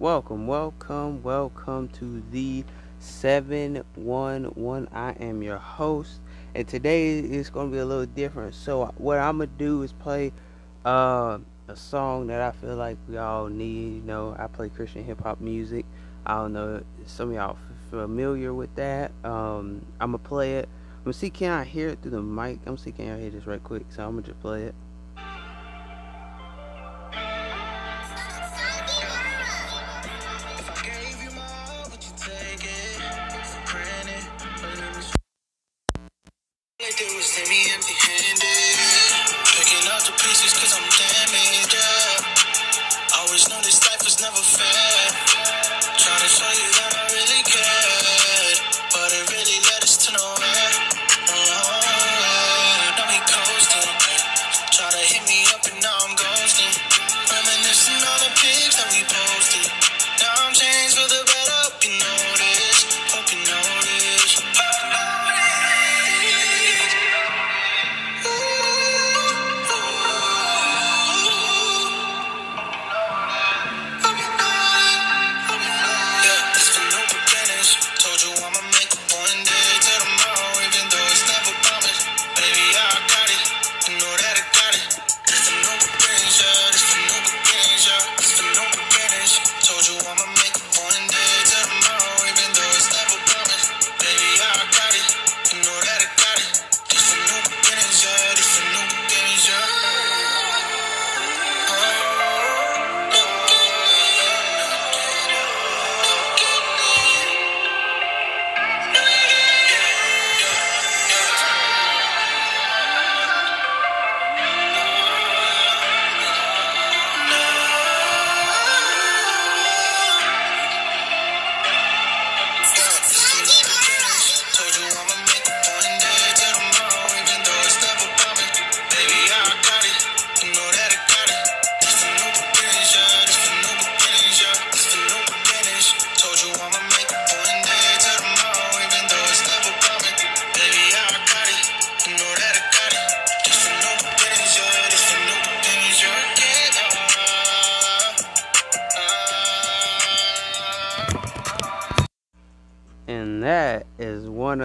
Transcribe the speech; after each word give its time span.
welcome, 0.00 0.46
welcome, 0.46 1.22
welcome 1.22 1.86
to 1.86 2.22
the 2.30 2.64
711. 3.00 4.88
I 4.94 5.10
am 5.10 5.42
your 5.42 5.58
host, 5.58 6.20
and 6.54 6.66
today 6.66 7.18
is 7.18 7.50
going 7.50 7.68
to 7.68 7.72
be 7.72 7.80
a 7.80 7.84
little 7.84 8.06
different. 8.06 8.54
So, 8.54 8.94
what 8.96 9.18
I'm 9.18 9.36
going 9.36 9.50
to 9.50 9.54
do 9.56 9.82
is 9.82 9.92
play 9.92 10.32
uh, 10.86 11.36
a 11.68 11.76
song 11.76 12.28
that 12.28 12.40
I 12.40 12.50
feel 12.52 12.76
like 12.76 12.96
we 13.10 13.18
all 13.18 13.48
need. 13.48 13.96
You 13.96 14.02
know, 14.02 14.34
I 14.38 14.46
play 14.46 14.70
Christian 14.70 15.04
hip 15.04 15.20
hop 15.22 15.38
music. 15.38 15.84
I 16.24 16.36
don't 16.36 16.54
know, 16.54 16.82
some 17.04 17.28
of 17.28 17.34
y'all 17.34 17.58
familiar 17.90 18.54
with 18.54 18.74
that. 18.76 19.12
Um, 19.22 19.84
I'm 20.00 20.12
going 20.12 20.22
to 20.22 20.28
play 20.28 20.56
it. 20.56 20.68
I'm 20.96 21.04
going 21.04 21.12
to 21.12 21.18
see, 21.18 21.28
can 21.28 21.52
I 21.52 21.64
hear 21.64 21.90
it 21.90 22.00
through 22.00 22.12
the 22.12 22.22
mic? 22.22 22.60
I'm 22.60 22.64
going 22.64 22.76
to 22.78 22.82
see, 22.82 22.92
can 22.92 23.18
I 23.18 23.20
hear 23.20 23.30
this 23.30 23.46
right 23.46 23.62
quick? 23.62 23.84
So, 23.90 24.02
I'm 24.02 24.12
going 24.12 24.22
to 24.24 24.30
just 24.30 24.40
play 24.40 24.62
it. 24.62 24.74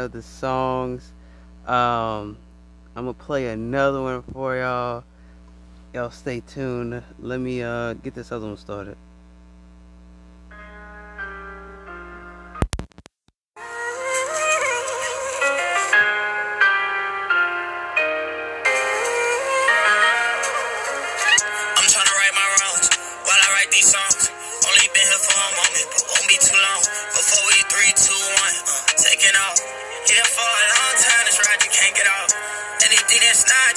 Of 0.05 0.11
the 0.11 0.21
songs. 0.21 1.11
Um, 1.66 2.38
I'm 2.95 3.05
gonna 3.05 3.13
play 3.13 3.47
another 3.47 4.01
one 4.01 4.23
for 4.31 4.55
y'all. 4.55 5.03
Y'all 5.93 6.11
stay 6.11 6.41
tuned. 6.41 7.03
Let 7.19 7.39
me 7.39 7.61
uh, 7.61 7.93
get 7.93 8.13
this 8.13 8.31
other 8.31 8.47
one 8.47 8.57
started. 8.57 8.97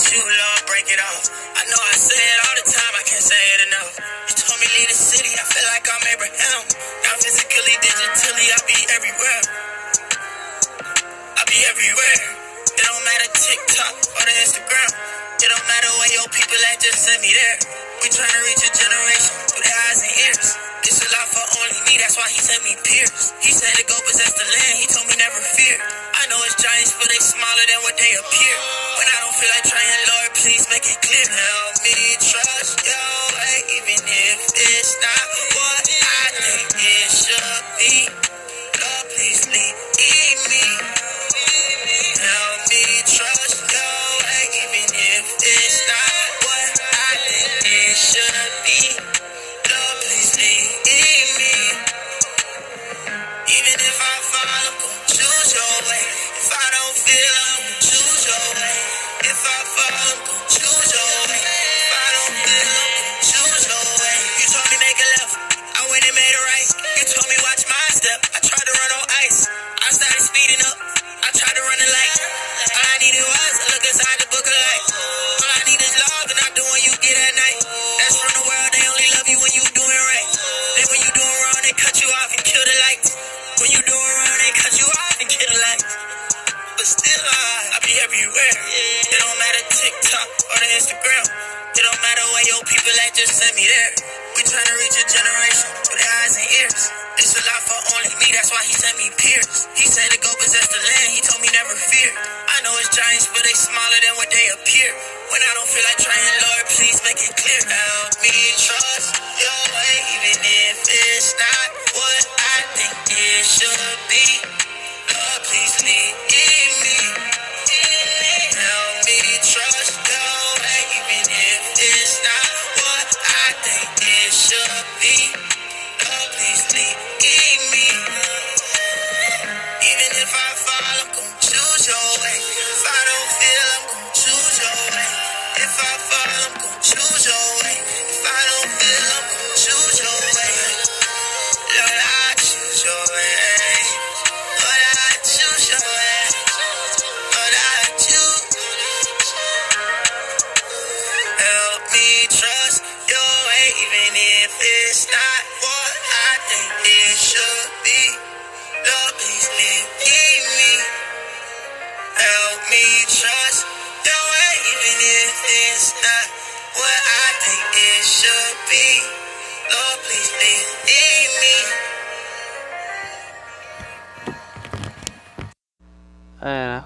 You, 0.06 0.22
Lord, 0.22 0.62
break 0.70 0.86
it 0.90 1.00
off. 1.02 1.24
I 1.58 1.62
know 1.66 1.80
I 1.80 1.94
say 1.98 2.18
it 2.20 2.38
all 2.46 2.56
the 2.58 2.66
time, 2.70 2.94
I 2.94 3.04
can't 3.04 3.22
say 3.26 3.38
it 3.58 3.60
enough. 3.68 3.92
You 4.30 4.34
told 4.38 4.58
me 4.62 4.66
leave 4.78 4.90
the 4.90 4.98
city, 4.98 5.32
I 5.34 5.44
feel 5.44 5.66
like 5.74 5.84
I'm 5.90 6.04
Abraham. 6.14 6.62
Now 7.04 7.14
physically, 7.18 7.74
digitally, 7.82 8.46
I 8.54 8.58
be 8.70 8.78
everywhere. 8.94 9.42
I 11.34 11.42
be 11.50 11.58
everywhere. 11.66 12.18
It 12.78 12.82
don't 12.86 13.04
matter 13.04 13.28
TikTok 13.34 13.94
or 14.18 14.24
the 14.26 14.36
Instagram. 14.46 14.90
It 15.42 15.48
don't 15.50 15.66
matter 15.66 15.90
where 15.98 16.12
your 16.14 16.28
people 16.30 16.60
at, 16.70 16.78
just 16.78 17.02
send 17.02 17.18
me 17.26 17.34
there. 17.34 17.56
We 18.02 18.08
tryna 18.14 18.40
reach 18.46 18.62
a 18.62 18.70
generation 18.70 19.34
through 19.50 19.64
their 19.66 19.78
eyes 19.90 20.00
and 20.06 20.12
ears. 20.14 20.48
This 20.86 21.02
a 21.02 21.08
lot 21.10 21.26
for 21.28 21.44
only 21.60 21.80
me, 21.90 21.98
that's 21.98 22.14
why 22.16 22.28
he 22.30 22.38
sent 22.38 22.62
me 22.62 22.74
peers. 22.86 23.34
He 23.42 23.50
said 23.50 23.74
to 23.76 23.84
go 23.90 23.98
possess 24.06 24.32
the 24.38 24.46
land, 24.46 24.74
he 24.78 24.86
told 24.86 25.06
me 25.10 25.16
never 25.18 25.42
fear. 25.42 25.76
Know 26.30 26.40
it's 26.44 26.56
giants, 26.62 26.92
but 27.00 27.08
they 27.08 27.20
smaller 27.20 27.64
than 27.72 27.80
what 27.84 27.96
they 27.96 28.12
appear. 28.12 28.56
When 29.00 29.08
I 29.08 29.16
don't 29.24 29.36
feel 29.36 29.50
like 29.50 29.64
trying, 29.64 30.02
Lord, 30.12 30.30
please 30.36 30.64
make 30.70 30.84
it 30.84 31.00
clear. 31.00 31.24
Help 31.24 31.74
me 31.84 31.96
trust 32.20 32.84
your 32.84 33.17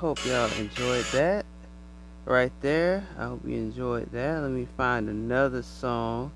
hope 0.02 0.26
y'all 0.26 0.50
enjoyed 0.58 1.04
that 1.12 1.46
right 2.24 2.50
there. 2.60 3.06
I 3.16 3.26
hope 3.26 3.46
you 3.46 3.54
enjoyed 3.54 4.10
that. 4.10 4.40
Let 4.40 4.50
me 4.50 4.66
find 4.76 5.08
another 5.08 5.62
song 5.62 6.32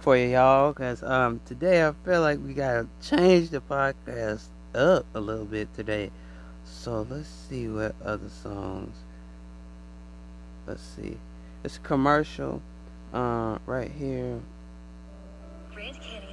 for 0.00 0.16
y'all 0.16 0.72
because 0.72 1.00
um 1.04 1.40
today 1.44 1.86
I 1.86 1.92
feel 2.04 2.22
like 2.22 2.40
we 2.44 2.54
gotta 2.54 2.88
change 3.00 3.50
the 3.50 3.60
podcast 3.60 4.46
up 4.74 5.06
a 5.14 5.20
little 5.20 5.44
bit 5.44 5.72
today. 5.74 6.10
So 6.64 7.06
let's 7.08 7.28
see 7.28 7.68
what 7.68 7.94
other 8.04 8.28
songs. 8.42 8.96
Let's 10.66 10.82
see. 10.82 11.16
It's 11.62 11.78
commercial 11.78 12.62
uh, 13.12 13.58
right 13.64 13.92
here. 13.92 14.40
Canyon 15.72 16.23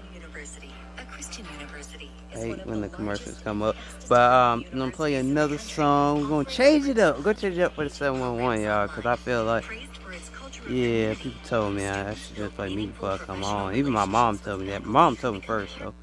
I 2.33 2.37
hate 2.37 2.65
when 2.65 2.81
the 2.81 2.89
commercials 2.89 3.39
come 3.43 3.61
up. 3.61 3.75
But 4.07 4.31
um, 4.31 4.65
I'm 4.71 4.79
gonna 4.79 4.91
play 4.91 5.15
another 5.15 5.53
in 5.53 5.57
the 5.57 5.57
country. 5.57 5.75
song. 5.75 6.21
We're 6.21 6.27
gonna 6.29 6.45
change 6.45 6.87
it 6.87 6.97
up. 6.99 7.21
Go 7.23 7.33
change 7.33 7.57
it 7.57 7.61
up 7.61 7.73
for 7.75 7.83
the 7.83 7.89
711, 7.89 8.65
y'all, 8.65 8.87
because 8.87 9.05
I 9.05 9.15
feel 9.15 9.43
like, 9.43 9.63
praised 9.65 9.97
for 9.97 10.13
its 10.13 10.29
cultural 10.29 10.71
yeah, 10.71 11.13
people 11.15 11.41
told 11.45 11.75
me 11.75 11.85
I, 11.85 12.11
I 12.11 12.13
should 12.13 12.35
just 12.35 12.55
play 12.55 12.73
me 12.73 12.87
before 12.87 13.11
I 13.11 13.17
come 13.17 13.43
on. 13.43 13.75
Even 13.75 13.93
my 13.93 14.05
mom 14.05 14.37
told 14.39 14.61
me 14.61 14.67
that. 14.67 14.85
Mom 14.85 15.15
told 15.15 15.35
me 15.35 15.41
first, 15.41 15.77
though. 15.79 15.93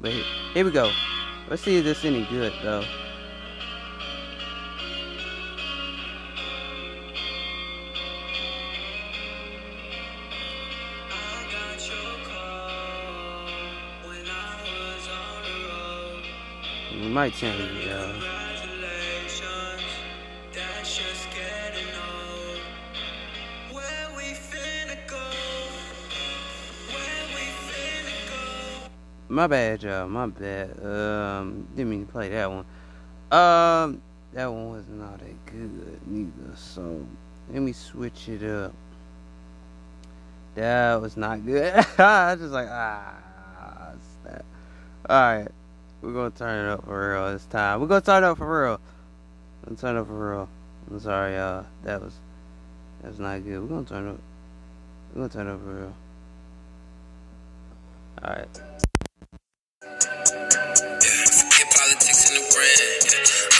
But 0.00 0.12
here, 0.12 0.24
here 0.52 0.64
we 0.64 0.70
go. 0.70 0.90
Let's 1.48 1.62
see 1.62 1.76
if 1.76 1.84
this 1.84 2.04
any 2.04 2.24
good, 2.26 2.52
though. 2.62 2.84
We 17.00 17.08
might 17.08 17.32
change 17.34 17.60
it, 17.60 17.88
y'all. 17.88 18.14
My 29.28 29.48
bad, 29.48 29.82
y'all. 29.82 30.08
My 30.08 30.26
bad. 30.26 30.70
Um, 30.84 31.66
didn't 31.74 31.90
mean 31.90 32.06
to 32.06 32.12
play 32.12 32.28
that 32.28 32.48
one. 32.48 32.64
Um, 33.32 34.00
that 34.32 34.46
one 34.46 34.70
wasn't 34.70 35.02
all 35.02 35.16
that 35.16 35.46
good 35.46 36.00
neither. 36.06 36.56
So 36.56 37.04
let 37.50 37.60
me 37.60 37.72
switch 37.72 38.28
it 38.28 38.44
up. 38.44 38.72
That 40.54 41.00
was 41.00 41.16
not 41.16 41.44
good. 41.44 41.74
I 41.98 42.34
was 42.34 42.40
just 42.42 42.52
like 42.52 42.68
ah, 42.70 43.92
snap. 44.22 44.44
All 45.08 45.16
right, 45.16 45.48
we're 46.04 46.12
gonna 46.12 46.30
turn 46.30 46.66
it 46.66 46.70
up 46.70 46.84
for 46.84 47.12
real 47.12 47.32
this 47.32 47.46
time. 47.46 47.80
We're 47.80 47.86
gonna 47.86 48.02
turn 48.02 48.22
it 48.24 48.26
up 48.26 48.36
for 48.38 48.46
real. 48.46 48.80
We're 49.62 49.68
gonna 49.70 49.80
turn 49.80 49.96
it 49.96 50.00
up 50.00 50.06
for 50.06 50.30
real. 50.30 50.48
I'm 50.90 51.00
sorry, 51.00 51.34
y'all. 51.34 51.64
That 51.84 52.02
was 52.02 52.12
that 53.00 53.08
was 53.10 53.18
not 53.18 53.42
good. 53.42 53.60
We're 53.62 53.68
gonna 53.68 53.86
turn 53.86 54.08
it 54.08 54.10
up. 54.10 54.20
We're 55.14 55.22
gonna 55.22 55.32
turn 55.32 55.48
it 55.48 55.52
up 55.52 55.60
for 55.60 55.74
real. 55.74 55.94
All 58.22 58.30
right. 58.36 58.48
Forget 61.40 61.68
politics 61.72 62.28
and 62.28 62.36
the 62.36 62.44
brand. 62.52 63.08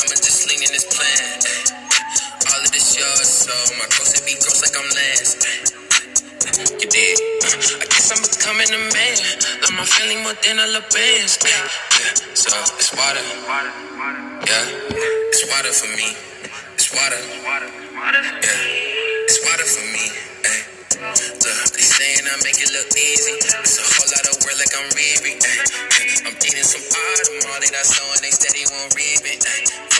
I'ma 0.05 0.14
just 0.20 0.44
lean 0.44 0.61
in 0.61 0.69
this 0.69 0.85
plan. 0.93 1.41
All 2.52 2.61
of 2.61 2.70
this 2.73 2.93
yours, 2.93 3.29
so 3.29 3.55
my 3.81 3.88
gross 3.88 4.20
it 4.20 4.25
be 4.29 4.37
gross 4.37 4.61
like 4.61 4.76
I'm 4.76 4.85
Lance. 4.93 5.32
You 6.82 6.88
did. 6.93 7.19
I 7.81 7.87
guess 7.88 8.12
I'm 8.12 8.20
becoming 8.20 8.69
a 8.69 8.93
man. 8.93 9.24
Love 9.75 9.82
my 9.82 9.91
family 9.91 10.23
more 10.23 10.38
than 10.38 10.59
I 10.62 10.71
love. 10.71 10.87
Yeah, 10.94 11.26
so 12.38 12.55
it's 12.79 12.94
water. 12.94 13.19
Yeah, 14.47 14.62
it's 15.35 15.43
water 15.50 15.75
for 15.75 15.91
me. 15.99 16.15
It's 16.79 16.94
water. 16.94 17.19
Yeah, 17.19 18.55
it's 19.26 19.38
water 19.43 19.67
for 19.67 19.87
me. 19.91 20.05
Ay. 20.47 20.62
Look, 21.03 21.75
they 21.75 21.82
saying 21.82 22.23
I 22.23 22.38
make 22.47 22.62
it 22.62 22.71
look 22.71 22.87
easy. 22.94 23.35
It's 23.67 23.82
a 23.82 23.87
whole 23.99 24.11
lot 24.15 24.26
of 24.31 24.38
work 24.47 24.55
like 24.62 24.75
I'm 24.79 24.87
Riri. 24.94 25.43
ay. 25.43 25.59
Eh. 25.59 26.31
I'm 26.31 26.37
eating 26.38 26.62
some 26.62 26.87
all 27.50 27.59
that 27.59 27.75
I 27.75 27.82
saw 27.82 28.06
and 28.15 28.23
they 28.23 28.31
steady 28.31 28.62
won't 28.70 28.94
read 28.94 29.27
me. 29.27 29.43
Eh. 29.43 29.91
ay. 29.91 29.94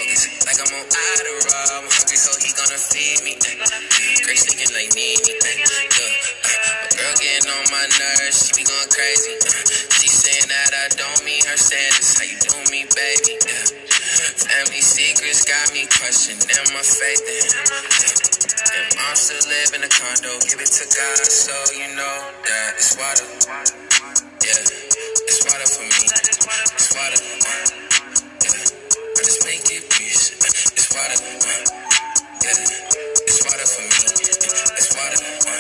Like 0.47 0.61
I'm 0.63 0.73
on 0.79 0.87
Adderall. 0.87 1.69
I'm 1.75 1.87
hungry, 1.91 2.19
so 2.19 2.31
he 2.39 2.51
gonna 2.55 2.79
feed 2.79 3.19
me. 3.27 3.35
Great 4.23 4.39
sneaking 4.39 4.71
like 4.75 4.95
uh, 4.95 5.03
my 6.79 6.87
girl 6.95 7.15
getting 7.19 7.51
on 7.51 7.65
my 7.75 7.87
nerves, 7.99 8.47
she 8.47 8.63
be 8.63 8.65
going 8.65 8.91
crazy. 8.95 9.35
She 9.99 10.09
saying 10.09 10.49
that 10.49 10.71
I 10.71 10.87
don't 10.95 11.21
mean 11.27 11.43
her 11.51 11.59
standards. 11.59 12.15
How 12.19 12.27
you 12.31 12.39
do 12.39 12.55
me, 12.71 12.87
baby? 12.95 13.35
Family 14.47 14.83
secrets 14.83 15.45
got 15.45 15.73
me 15.75 15.87
questioning 15.91 16.47
my 16.71 16.85
faith. 16.85 17.23
And 18.75 18.87
mom 18.97 19.17
still 19.17 19.43
live 19.51 19.71
in 19.75 19.83
a 19.83 19.91
condo, 19.91 20.33
give 20.47 20.61
it 20.63 20.71
to 20.79 20.87
God, 20.87 21.27
so 21.27 21.55
you 21.75 21.97
know 21.97 22.17
that 22.47 22.75
it's 22.79 22.95
water. 22.97 23.27
Yeah, 24.47 24.63
it's 25.27 25.43
water 25.47 25.69
for 25.69 25.85
me. 25.85 26.07
It's 26.07 26.95
water. 26.95 27.94
Water. 30.95 31.19
Yeah, 32.43 32.55
it's 33.27 33.45
water 33.45 33.67
for 33.67 33.83
me. 33.83 33.89
It's 34.79 34.95
water. 34.97 35.54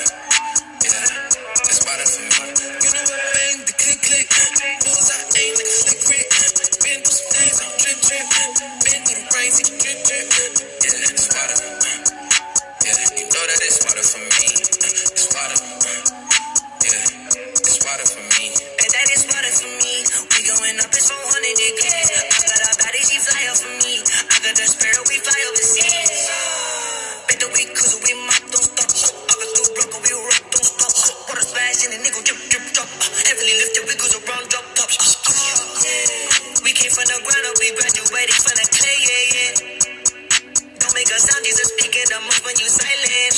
Speaking 42.04 42.20
the 42.20 42.24
most 42.28 42.44
when 42.44 42.52
you 42.60 42.68
silent. 42.68 43.32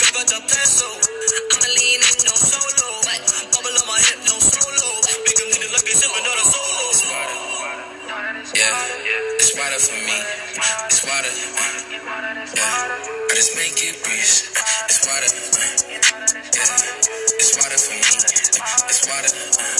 Girl 0.00 0.12
got 0.16 0.26
the 0.32 0.40
pencil. 0.48 0.96
I'ma 0.96 1.68
lean 1.76 2.00
in, 2.00 2.16
no 2.24 2.32
solo. 2.32 2.88
Bubble 3.52 3.76
on 3.76 3.84
my 3.84 4.00
hip, 4.00 4.16
no 4.24 4.36
solo. 4.40 4.88
It 5.04 5.36
a 5.36 6.44
solo. 6.48 6.88
It's 6.88 7.04
water. 7.04 7.36
Yeah, 8.56 8.72
it's 9.36 9.52
water 9.60 9.76
for 9.76 9.98
me. 10.08 10.16
It's 10.88 11.04
water. 11.04 11.32
Yeah, 11.92 12.64
I 12.64 13.34
just 13.36 13.52
make 13.60 13.76
it 13.84 14.00
breeze. 14.08 14.48
It's 14.88 15.04
water. 15.04 15.28
Yeah, 15.92 16.80
it's 17.36 17.52
water 17.60 17.76
for 17.76 17.92
me. 17.92 18.08
It's 18.88 19.04
water. 19.04 19.75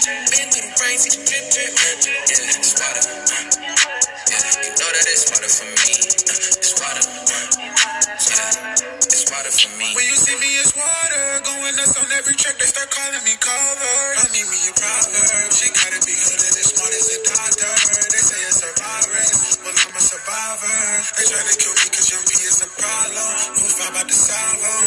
Been 0.00 0.48
through 0.48 0.64
the 0.64 0.72
brains, 0.80 1.04
see 1.04 1.12
the 1.12 1.20
drip 1.28 1.44
drip. 1.52 1.72
Yeah, 1.76 2.56
it's 2.56 2.72
water. 2.72 3.04
Yeah, 3.04 4.48
you 4.64 4.72
know 4.80 4.90
that 4.96 5.06
it's 5.12 5.28
water 5.28 5.50
for 5.52 5.68
me. 5.68 5.92
It's 6.56 6.72
water. 6.80 7.04
Yeah, 7.04 9.06
it's 9.06 9.24
water 9.28 9.52
for 9.52 9.70
me. 9.76 9.92
When 9.92 10.04
you 10.08 10.16
see 10.16 10.32
me, 10.40 10.48
it's 10.64 10.72
water. 10.72 11.24
Going 11.44 11.76
nuts 11.76 12.00
on 12.00 12.08
every 12.16 12.32
track, 12.40 12.56
they 12.56 12.64
start 12.64 12.88
calling 12.88 13.20
me 13.28 13.36
cover. 13.44 13.96
I 14.16 14.24
need 14.32 14.48
me 14.48 14.60
a 14.68 14.72
proverb. 14.72 15.52
She 15.52 15.68
gotta 15.68 16.00
be 16.08 16.16
good, 16.16 16.48
as 16.48 16.66
smart 16.72 16.92
as 16.96 17.06
a 17.12 17.18
doctor. 17.28 17.72
They 18.08 18.22
say 18.24 18.40
it's 18.48 18.64
a 18.64 18.70
virus. 18.80 19.60
Well, 19.60 19.76
I'm 19.76 19.94
a 19.94 20.00
survivor. 20.00 20.80
They 21.20 21.24
try 21.28 21.44
to 21.44 21.54
kill 21.60 21.76
me 21.76 21.86
cause 21.92 22.08
young 22.08 22.24
me 22.24 22.36
is 22.48 22.58
a 22.64 22.68
problem. 22.72 23.32
Who's 23.60 23.76
about 23.84 24.08
to 24.08 24.16
solve 24.16 24.64
her? 24.64 24.79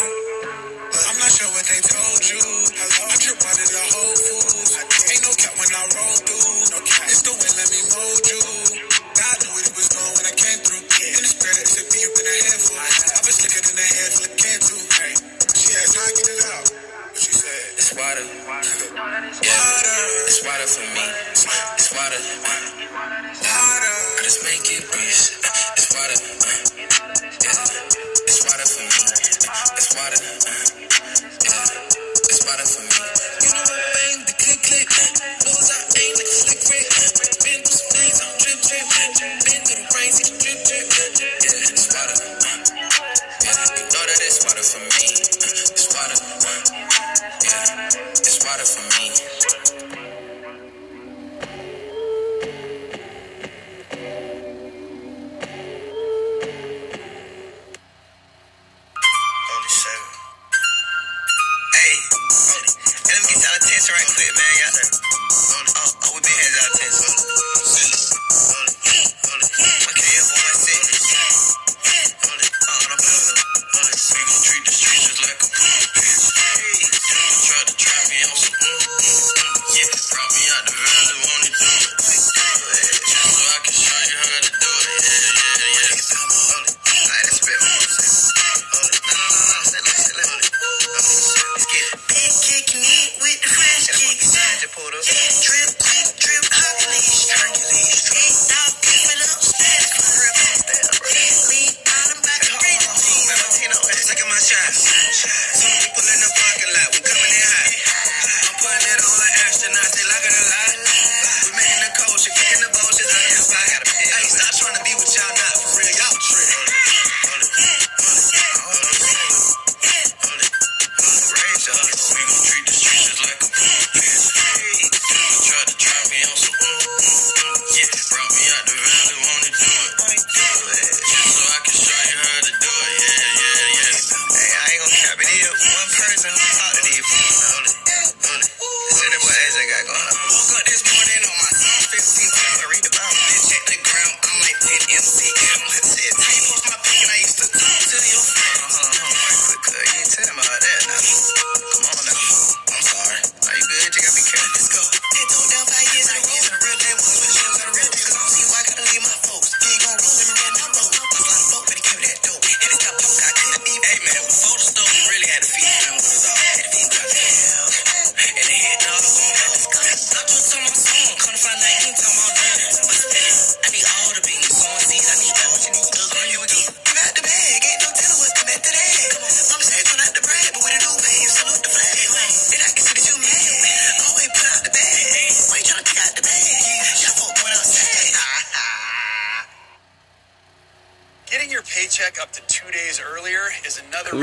water 20.44 20.66
for 20.66 20.82
me. 20.94 21.00
It's 21.30 21.92
water. 21.92 22.53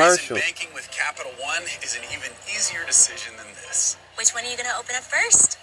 commercial. 0.01 0.37
banking 0.37 0.73
with 0.73 0.89
Capital 0.91 1.31
One 1.37 1.63
is 1.83 1.95
an 1.95 2.01
even 2.13 2.31
easier 2.49 2.85
decision 2.85 3.37
than 3.37 3.47
this. 3.53 3.97
Which 4.17 4.33
one 4.33 4.43
are 4.43 4.49
you 4.49 4.57
going 4.57 4.69
to 4.69 4.77
open 4.77 4.95
up 4.95 5.03
first? 5.03 5.57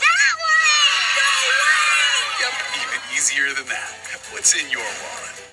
That 0.00 0.32
one! 0.40 1.04
No 1.20 1.28
way! 1.60 2.40
Yep, 2.40 2.54
even 2.80 3.00
easier 3.12 3.48
than 3.54 3.68
that. 3.68 3.92
What's 4.32 4.54
in 4.54 4.70
your 4.70 4.80
wallet? 4.80 5.49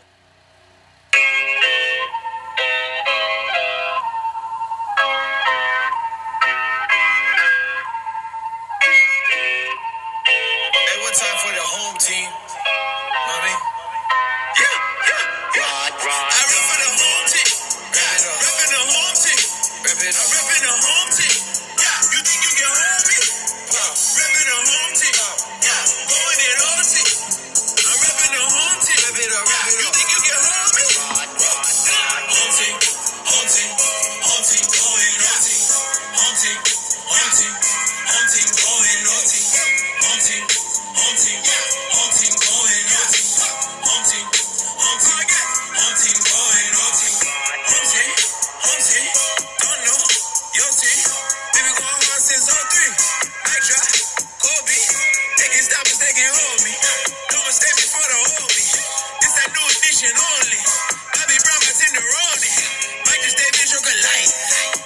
vacation 59.97 60.13
only. 60.13 60.61
Bobby 61.09 61.37
Brown 61.41 61.61
my 61.65 61.73
tenderoni. 61.73 62.53
Might 63.01 63.21
just 63.25 63.37
that 63.41 63.49
bitch 63.57 63.73
look 63.73 63.89
light, 63.89 64.29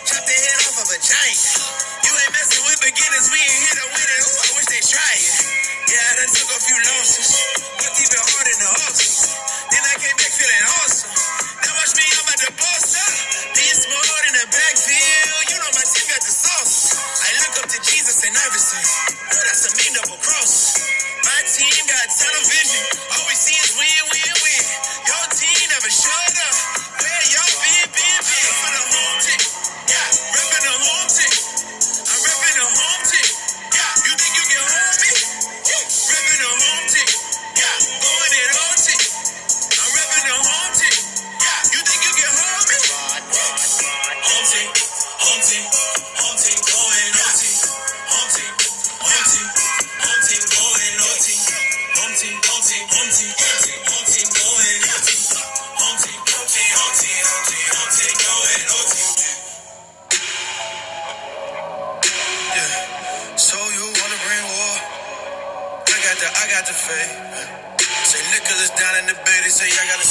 Chop 0.08 0.24
the 0.24 0.38
head 0.40 0.60
off 0.72 0.78
of 0.80 0.88
a 0.88 1.00
giant. 1.04 1.44
You 2.08 2.12
ain't 2.16 2.32
messing 2.32 2.64
with 2.64 2.80
beginners. 2.80 3.28
We 3.28 3.40
ain't 3.44 3.60
here 3.60 3.76
to 3.76 3.88
win 3.92 4.08
it. 4.08 4.20
Ooh, 4.24 4.40
I 4.40 4.48
wish 4.56 4.68
they 4.72 4.84
try 4.88 5.14
it. 5.20 5.36
Yeah, 5.92 6.00
I 6.00 6.12
done 6.16 6.32
took 6.32 6.48
a 6.48 6.60
few 6.64 6.80
losses. 6.96 7.28
Worked 7.84 8.00
even 8.00 8.24
hard 8.24 8.48
in 8.56 8.60
the 8.64 8.72
offseason. 8.72 9.32
Then 9.76 9.84
I 9.84 9.96
came 10.00 10.16
back 10.16 10.32
feeling 10.32 10.64
awesome. 10.80 11.12
Now 11.60 11.72
watch 11.76 11.92
me, 12.00 12.06
I'm 12.08 12.28
at 12.32 12.40
the 12.48 12.52
boss 12.56 12.88
up. 12.96 13.14
smart 13.52 14.24
in 14.32 14.34
the 14.40 14.48
backfield. 14.48 15.44
You 15.52 15.58
know 15.60 15.72
my 15.76 15.86
team 15.92 16.08
got 16.08 16.24
the 16.24 16.32
sauce. 16.32 16.96
I 16.96 17.30
look 17.36 17.54
up 17.60 17.68
to 17.68 17.80
Jesus 17.84 18.24
and 18.24 18.32
Iverson. 18.32 18.84
That's 19.28 19.64
a 19.68 19.72
mean 19.76 19.92
double 19.92 20.20
cross. 20.24 20.80
My 21.28 21.40
team 21.52 21.84
got 21.92 22.08
television. 22.16 22.80
vision. 22.80 23.21
I 66.42 66.50
got 66.50 66.66
the 66.66 66.74
faith. 66.74 67.14
Say 68.06 68.22
Nicholas 68.34 68.70
down 68.78 68.98
in 69.02 69.06
the 69.08 69.14
bay, 69.14 69.40
they 69.44 69.50
say 69.50 69.70
I 69.70 69.86
gotta 69.90 70.08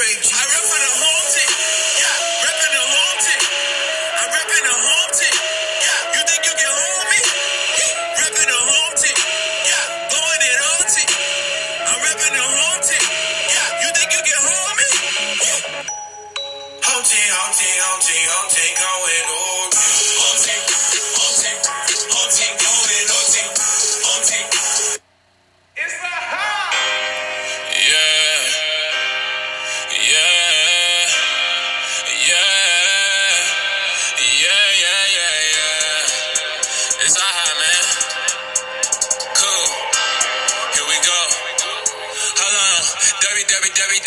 praise 0.00 0.32
you. 0.32 0.49
Jerry 43.80 43.98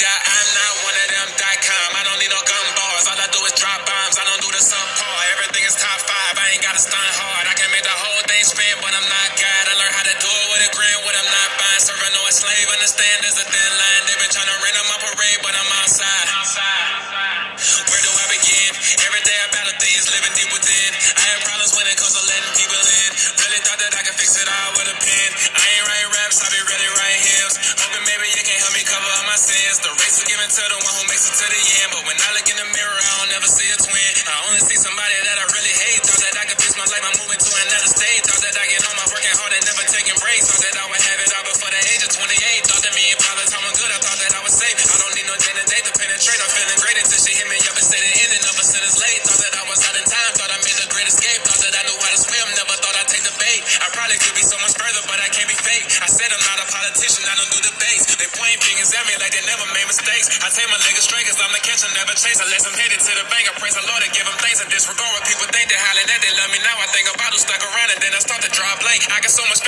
face. 60.24 60.40
I 60.44 60.48
take 60.52 60.70
my 60.72 60.80
niggas 60.80 61.06
straight 61.06 61.26
cause 61.28 61.40
I'm 61.40 61.52
the 61.52 61.64
catcher. 61.64 61.90
Never 61.92 62.16
chase. 62.16 62.40
Unless 62.40 62.64
I'm 62.68 62.76
headed 62.76 63.00
to 63.00 63.12
the 63.12 63.26
bank, 63.28 63.44
I 63.50 63.54
praise 63.60 63.76
the 63.76 63.86
Lord 63.88 64.02
and 64.04 64.12
give 64.16 64.26
them 64.26 64.38
thanks. 64.40 64.64
I 64.64 64.68
disregard 64.72 65.12
what 65.16 65.24
people 65.28 65.48
think, 65.52 65.68
they 65.68 65.80
hollering 65.80 66.08
that 66.08 66.20
they 66.24 66.34
love 66.40 66.52
me 66.52 66.60
now. 66.64 66.76
I 66.80 66.88
think 66.92 67.08
about 67.12 67.32
to 67.36 67.40
stuck 67.40 67.62
around 67.64 67.90
and 67.92 68.00
then 68.00 68.12
I 68.16 68.20
start 68.24 68.42
to 68.44 68.52
draw 68.52 68.68
a 68.72 68.78
blank. 68.80 69.04
I 69.12 69.20
got 69.20 69.34
so 69.34 69.44
much 69.52 69.63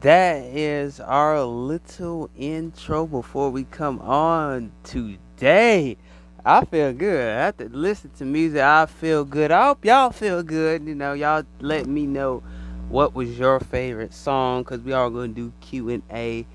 That 0.00 0.44
is 0.44 1.00
our 1.00 1.42
little 1.42 2.30
intro 2.36 3.06
before 3.06 3.50
we 3.50 3.64
come 3.64 3.98
on 3.98 4.70
today. 4.84 5.96
I 6.44 6.64
feel 6.64 6.92
good. 6.92 7.28
I 7.28 7.44
have 7.46 7.56
to 7.58 7.68
listen 7.68 8.10
to 8.18 8.24
music. 8.24 8.60
I 8.60 8.86
feel 8.86 9.24
good. 9.24 9.50
I 9.50 9.66
hope 9.66 9.84
y'all 9.84 10.10
feel 10.10 10.42
good. 10.42 10.84
You 10.86 10.94
know, 10.94 11.14
y'all 11.14 11.42
let 11.60 11.86
me 11.86 12.06
know 12.06 12.42
what 12.88 13.14
was 13.14 13.38
your 13.38 13.60
favorite 13.60 14.14
song 14.14 14.62
because 14.62 14.80
we 14.80 14.92
are 14.92 15.10
going 15.10 15.34
to 15.34 15.40
do 15.40 15.52
Q 15.60 15.90
and 15.90 16.02
A 16.12 16.46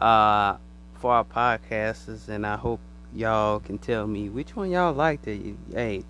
uh, 0.00 0.56
for 0.94 1.12
our 1.12 1.24
podcasters, 1.24 2.28
and 2.28 2.46
I 2.46 2.56
hope 2.56 2.80
y'all 3.14 3.60
can 3.60 3.78
tell 3.78 4.06
me 4.06 4.28
which 4.28 4.54
one 4.54 4.70
y'all 4.70 4.92
liked. 4.92 5.26
It. 5.28 5.56
Hey, 5.72 6.04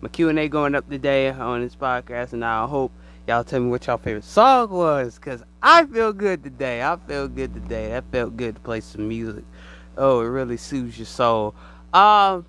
my 0.00 0.08
Q 0.08 0.28
and 0.28 0.38
A 0.38 0.48
going 0.48 0.74
up 0.74 0.88
today 0.88 1.30
on 1.30 1.62
this 1.62 1.74
podcast, 1.74 2.32
and 2.32 2.44
I 2.44 2.66
hope 2.66 2.92
y'all 3.26 3.42
tell 3.42 3.60
me 3.60 3.70
what 3.70 3.86
y'all 3.86 3.98
favorite 3.98 4.24
song 4.24 4.70
was 4.70 5.16
because 5.16 5.42
I 5.66 5.86
feel 5.86 6.12
good 6.12 6.44
today. 6.44 6.82
I 6.82 6.98
feel 7.08 7.26
good 7.26 7.54
today. 7.54 7.88
That 7.88 8.04
felt 8.12 8.36
good 8.36 8.56
to 8.56 8.60
play 8.60 8.82
some 8.82 9.08
music. 9.08 9.44
Oh, 9.96 10.20
it 10.20 10.26
really 10.26 10.58
soothes 10.58 10.98
your 10.98 11.06
soul. 11.06 11.54
Um, 11.94 12.44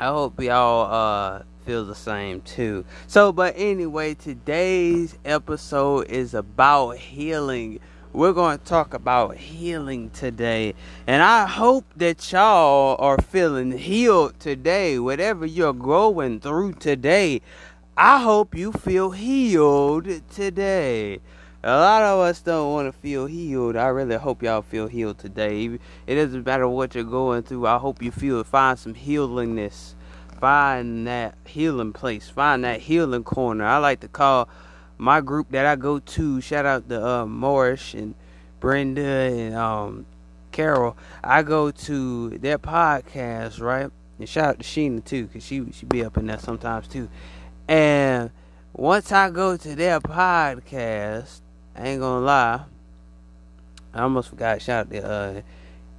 I 0.00 0.06
hope 0.06 0.42
y'all 0.42 0.92
uh 0.92 1.42
feel 1.64 1.84
the 1.84 1.94
same 1.94 2.40
too. 2.40 2.84
So, 3.06 3.30
but 3.30 3.54
anyway, 3.56 4.14
today's 4.14 5.16
episode 5.24 6.10
is 6.10 6.34
about 6.34 6.96
healing. 6.96 7.78
We're 8.12 8.32
going 8.32 8.58
to 8.58 8.64
talk 8.64 8.94
about 8.94 9.36
healing 9.36 10.10
today. 10.10 10.74
And 11.06 11.22
I 11.22 11.46
hope 11.46 11.84
that 11.98 12.32
y'all 12.32 12.96
are 12.98 13.18
feeling 13.18 13.78
healed 13.78 14.40
today. 14.40 14.98
Whatever 14.98 15.46
you're 15.46 15.72
going 15.72 16.40
through 16.40 16.72
today, 16.72 17.42
I 17.96 18.20
hope 18.22 18.56
you 18.56 18.72
feel 18.72 19.12
healed 19.12 20.08
today. 20.32 21.20
A 21.64 21.76
lot 21.76 22.02
of 22.02 22.20
us 22.20 22.40
don't 22.40 22.72
want 22.72 22.86
to 22.86 23.00
feel 23.00 23.26
healed. 23.26 23.74
I 23.74 23.88
really 23.88 24.14
hope 24.14 24.44
y'all 24.44 24.62
feel 24.62 24.86
healed 24.86 25.18
today. 25.18 25.78
It 26.06 26.14
doesn't 26.14 26.46
matter 26.46 26.68
what 26.68 26.94
you're 26.94 27.02
going 27.02 27.42
through. 27.42 27.66
I 27.66 27.78
hope 27.78 28.00
you 28.00 28.12
feel 28.12 28.44
find 28.44 28.78
some 28.78 28.94
healingness. 28.94 29.96
Find 30.40 31.04
that 31.08 31.34
healing 31.44 31.92
place. 31.92 32.28
Find 32.28 32.62
that 32.62 32.82
healing 32.82 33.24
corner. 33.24 33.64
I 33.64 33.78
like 33.78 33.98
to 34.00 34.08
call 34.08 34.48
my 34.98 35.20
group 35.20 35.50
that 35.50 35.66
I 35.66 35.74
go 35.74 35.98
to. 35.98 36.40
Shout 36.40 36.64
out 36.64 36.88
to 36.90 37.04
uh, 37.04 37.26
Morris 37.26 37.92
and 37.92 38.14
Brenda 38.60 39.02
and 39.02 39.56
um, 39.56 40.06
Carol. 40.52 40.96
I 41.24 41.42
go 41.42 41.72
to 41.72 42.38
their 42.38 42.60
podcast, 42.60 43.60
right? 43.60 43.90
And 44.20 44.28
shout 44.28 44.44
out 44.44 44.58
to 44.60 44.64
Sheena 44.64 45.04
too, 45.04 45.26
cause 45.26 45.44
she 45.44 45.64
she 45.72 45.86
be 45.86 46.04
up 46.04 46.16
in 46.18 46.28
there 46.28 46.38
sometimes 46.38 46.86
too. 46.86 47.08
And 47.66 48.30
once 48.72 49.10
I 49.10 49.30
go 49.30 49.56
to 49.56 49.74
their 49.74 50.00
podcast, 50.00 51.40
I 51.78 51.90
ain't 51.90 52.00
gonna 52.00 52.24
lie. 52.24 52.64
I 53.94 54.02
almost 54.02 54.30
forgot 54.30 54.60
shout 54.60 54.86
out 54.86 54.90
to 54.90 55.08
uh 55.08 55.40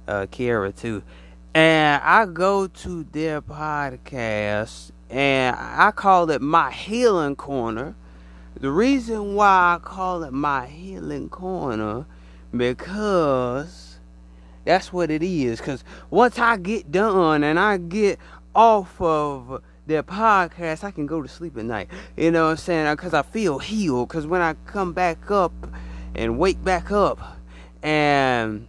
uh 0.06 0.26
Kiara 0.26 0.76
too. 0.76 1.02
And 1.54 2.02
I 2.04 2.26
go 2.26 2.66
to 2.66 3.04
their 3.12 3.40
podcast 3.40 4.90
and 5.08 5.56
I 5.58 5.90
call 5.92 6.30
it 6.30 6.42
my 6.42 6.70
healing 6.70 7.34
corner. 7.34 7.94
The 8.60 8.70
reason 8.70 9.34
why 9.34 9.76
I 9.76 9.78
call 9.82 10.22
it 10.22 10.34
my 10.34 10.66
healing 10.66 11.30
corner 11.30 12.04
because 12.54 14.00
that's 14.66 14.92
what 14.92 15.10
it 15.10 15.22
is. 15.22 15.62
Cause 15.62 15.82
once 16.10 16.38
I 16.38 16.58
get 16.58 16.92
done 16.92 17.42
and 17.42 17.58
I 17.58 17.78
get 17.78 18.18
off 18.54 19.00
of 19.00 19.62
their 19.90 20.02
podcast, 20.02 20.84
I 20.84 20.90
can 20.90 21.06
go 21.06 21.20
to 21.20 21.28
sleep 21.28 21.58
at 21.58 21.64
night. 21.64 21.88
You 22.16 22.30
know 22.30 22.46
what 22.46 22.52
I'm 22.52 22.56
saying? 22.56 22.86
Uh, 22.86 22.94
because 22.94 23.12
I 23.12 23.22
feel 23.22 23.58
healed. 23.58 24.08
Because 24.08 24.26
when 24.26 24.40
I 24.40 24.54
come 24.66 24.92
back 24.92 25.30
up 25.30 25.52
and 26.14 26.38
wake 26.38 26.62
back 26.64 26.90
up, 26.90 27.36
and 27.82 28.66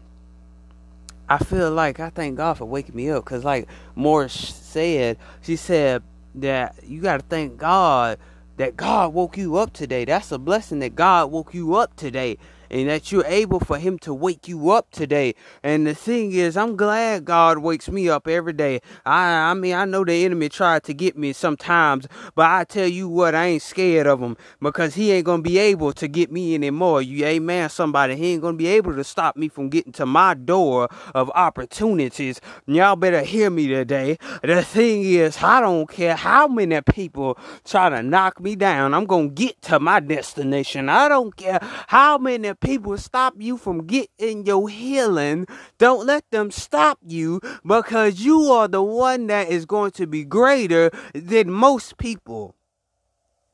I 1.29 1.37
feel 1.37 1.71
like 1.71 1.99
I 1.99 2.09
thank 2.09 2.37
God 2.37 2.57
for 2.57 2.65
waking 2.65 2.95
me 2.95 3.09
up. 3.09 3.23
Because, 3.23 3.43
like 3.43 3.67
Morris 3.95 4.33
said, 4.33 5.17
she 5.41 5.55
said 5.55 6.03
that 6.35 6.75
you 6.83 7.01
got 7.01 7.19
to 7.19 7.25
thank 7.27 7.57
God 7.57 8.17
that 8.57 8.75
God 8.75 9.13
woke 9.13 9.37
you 9.37 9.55
up 9.57 9.73
today. 9.73 10.05
That's 10.05 10.31
a 10.31 10.37
blessing 10.37 10.79
that 10.79 10.95
God 10.95 11.31
woke 11.31 11.53
you 11.53 11.75
up 11.75 11.95
today 11.95 12.37
and 12.71 12.89
that 12.89 13.11
you're 13.11 13.25
able 13.25 13.59
for 13.59 13.77
him 13.77 13.99
to 13.99 14.13
wake 14.13 14.47
you 14.47 14.71
up 14.71 14.89
today. 14.91 15.35
And 15.61 15.85
the 15.85 15.93
thing 15.93 16.31
is, 16.31 16.57
I'm 16.57 16.75
glad 16.75 17.25
God 17.25 17.59
wakes 17.59 17.89
me 17.89 18.09
up 18.09 18.27
every 18.27 18.53
day. 18.53 18.81
I 19.05 19.51
I 19.51 19.53
mean, 19.53 19.75
I 19.75 19.85
know 19.85 20.03
the 20.05 20.25
enemy 20.25 20.49
tried 20.49 20.83
to 20.83 20.93
get 20.93 21.17
me 21.17 21.33
sometimes, 21.33 22.07
but 22.35 22.45
I 22.45 22.63
tell 22.63 22.87
you 22.87 23.09
what, 23.09 23.35
I 23.35 23.45
ain't 23.47 23.61
scared 23.61 24.07
of 24.07 24.19
him 24.21 24.37
because 24.61 24.95
he 24.95 25.11
ain't 25.11 25.25
gonna 25.25 25.43
be 25.43 25.57
able 25.57 25.91
to 25.93 26.07
get 26.07 26.31
me 26.31 26.55
anymore. 26.55 27.01
You 27.01 27.25
amen 27.25 27.69
somebody. 27.69 28.15
He 28.15 28.33
ain't 28.33 28.41
gonna 28.41 28.57
be 28.57 28.67
able 28.67 28.95
to 28.95 29.03
stop 29.03 29.35
me 29.35 29.49
from 29.49 29.69
getting 29.69 29.91
to 29.93 30.05
my 30.05 30.33
door 30.33 30.87
of 31.13 31.29
opportunities. 31.35 32.39
Y'all 32.65 32.95
better 32.95 33.21
hear 33.21 33.49
me 33.49 33.67
today. 33.67 34.17
The 34.41 34.63
thing 34.63 35.03
is, 35.03 35.43
I 35.43 35.59
don't 35.59 35.89
care 35.89 36.15
how 36.15 36.47
many 36.47 36.79
people 36.81 37.37
try 37.65 37.89
to 37.89 38.01
knock 38.01 38.39
me 38.39 38.55
down. 38.55 38.93
I'm 38.93 39.05
gonna 39.05 39.27
get 39.27 39.61
to 39.63 39.79
my 39.79 39.99
destination. 39.99 40.87
I 40.87 41.09
don't 41.09 41.35
care 41.35 41.59
how 41.87 42.17
many 42.17 42.53
people 42.61 42.97
stop 42.97 43.33
you 43.37 43.57
from 43.57 43.85
getting 43.85 44.45
your 44.45 44.69
healing, 44.69 45.45
don't 45.77 46.05
let 46.05 46.29
them 46.31 46.51
stop 46.51 46.99
you 47.05 47.41
because 47.65 48.21
you 48.21 48.43
are 48.51 48.67
the 48.67 48.83
one 48.83 49.27
that 49.27 49.49
is 49.49 49.65
going 49.65 49.91
to 49.91 50.07
be 50.07 50.23
greater 50.23 50.91
than 51.13 51.51
most 51.51 51.97
people. 51.97 52.55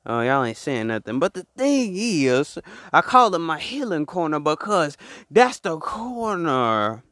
Oh, 0.06 0.22
y'all 0.22 0.46
ain't 0.46 0.56
saying 0.56 0.88
nothing. 0.88 1.20
But 1.20 1.34
the 1.34 1.46
thing 1.58 1.94
is, 1.96 2.58
I 2.94 3.02
call 3.02 3.36
it 3.36 3.40
my 3.40 3.60
healing 3.60 4.06
corner 4.06 4.40
because 4.40 4.96
that's 5.30 5.60
the 5.60 5.78
corner 5.80 7.04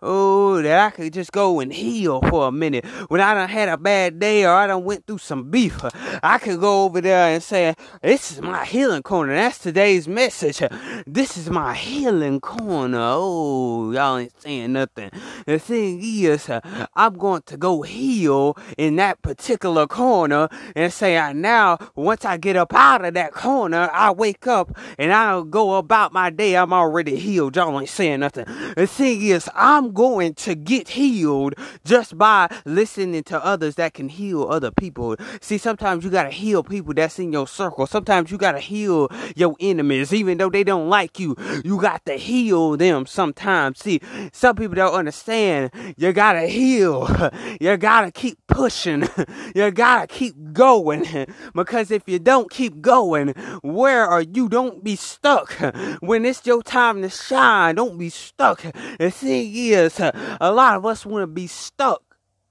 Oh, 0.00 0.62
that 0.62 0.78
I 0.78 0.90
could 0.90 1.12
just 1.12 1.32
go 1.32 1.58
and 1.58 1.72
heal 1.72 2.20
for 2.20 2.46
a 2.46 2.52
minute. 2.52 2.84
When 3.08 3.20
I 3.20 3.34
done 3.34 3.48
had 3.48 3.68
a 3.68 3.76
bad 3.76 4.20
day 4.20 4.44
or 4.44 4.52
I 4.52 4.68
done 4.68 4.84
went 4.84 5.08
through 5.08 5.18
some 5.18 5.50
beef, 5.50 5.84
I 6.22 6.38
could 6.38 6.60
go 6.60 6.84
over 6.84 7.00
there 7.00 7.34
and 7.34 7.42
say, 7.42 7.74
This 8.00 8.30
is 8.30 8.40
my 8.40 8.64
healing 8.64 9.02
corner. 9.02 9.34
That's 9.34 9.58
today's 9.58 10.06
message. 10.06 10.62
This 11.04 11.36
is 11.36 11.50
my 11.50 11.74
healing 11.74 12.40
corner. 12.40 13.00
Oh, 13.00 13.90
y'all 13.90 14.18
ain't 14.18 14.40
saying 14.40 14.72
nothing. 14.72 15.10
The 15.46 15.58
thing 15.58 15.98
is, 16.00 16.48
I'm 16.94 17.14
going 17.14 17.42
to 17.46 17.56
go 17.56 17.82
heal 17.82 18.56
in 18.76 18.94
that 18.96 19.20
particular 19.22 19.88
corner 19.88 20.48
and 20.76 20.92
say, 20.92 21.18
I 21.18 21.32
now, 21.32 21.76
once 21.96 22.24
I 22.24 22.36
get 22.36 22.54
up 22.54 22.72
out 22.72 23.04
of 23.04 23.14
that 23.14 23.32
corner, 23.32 23.90
I 23.92 24.12
wake 24.12 24.46
up 24.46 24.76
and 24.96 25.12
I'll 25.12 25.42
go 25.42 25.74
about 25.74 26.12
my 26.12 26.30
day. 26.30 26.56
I'm 26.56 26.72
already 26.72 27.16
healed. 27.16 27.56
Y'all 27.56 27.80
ain't 27.80 27.88
saying 27.88 28.20
nothing. 28.20 28.44
The 28.76 28.86
thing 28.86 29.22
is, 29.22 29.50
I'm 29.56 29.87
going 29.88 30.34
to 30.34 30.54
get 30.54 30.88
healed 30.90 31.54
just 31.84 32.16
by 32.16 32.48
listening 32.64 33.22
to 33.24 33.44
others 33.44 33.76
that 33.76 33.94
can 33.94 34.08
heal 34.08 34.44
other 34.44 34.70
people. 34.70 35.16
See, 35.40 35.58
sometimes 35.58 36.04
you 36.04 36.10
gotta 36.10 36.30
heal 36.30 36.62
people 36.62 36.94
that's 36.94 37.18
in 37.18 37.32
your 37.32 37.46
circle. 37.46 37.86
Sometimes 37.86 38.30
you 38.30 38.38
gotta 38.38 38.60
heal 38.60 39.08
your 39.36 39.56
enemies, 39.60 40.12
even 40.12 40.38
though 40.38 40.50
they 40.50 40.64
don't 40.64 40.88
like 40.88 41.18
you. 41.18 41.36
You 41.64 41.80
got 41.80 42.04
to 42.06 42.14
heal 42.14 42.76
them 42.76 43.06
sometimes. 43.06 43.80
See, 43.80 44.00
some 44.32 44.56
people 44.56 44.74
don't 44.74 44.94
understand. 44.94 45.70
You 45.96 46.12
gotta 46.12 46.46
heal. 46.46 47.08
You 47.60 47.76
gotta 47.76 48.10
keep 48.10 48.38
pushing. 48.46 49.08
You 49.54 49.70
gotta 49.70 50.06
keep 50.06 50.34
going. 50.52 51.04
Because 51.54 51.90
if 51.90 52.02
you 52.06 52.18
don't 52.18 52.50
keep 52.50 52.80
going, 52.80 53.28
where 53.62 54.04
are 54.04 54.22
you? 54.22 54.48
Don't 54.48 54.82
be 54.84 54.96
stuck. 54.96 55.52
When 56.00 56.24
it's 56.24 56.46
your 56.46 56.62
time 56.62 57.02
to 57.02 57.08
shine, 57.08 57.74
don't 57.76 57.98
be 57.98 58.10
stuck. 58.10 58.62
The 58.98 59.10
thing 59.10 59.52
is, 59.54 59.77
is 59.84 60.00
a 60.40 60.52
lot 60.52 60.76
of 60.76 60.86
us 60.86 61.04
want 61.06 61.22
to 61.22 61.26
be 61.26 61.46
stuck. 61.46 62.02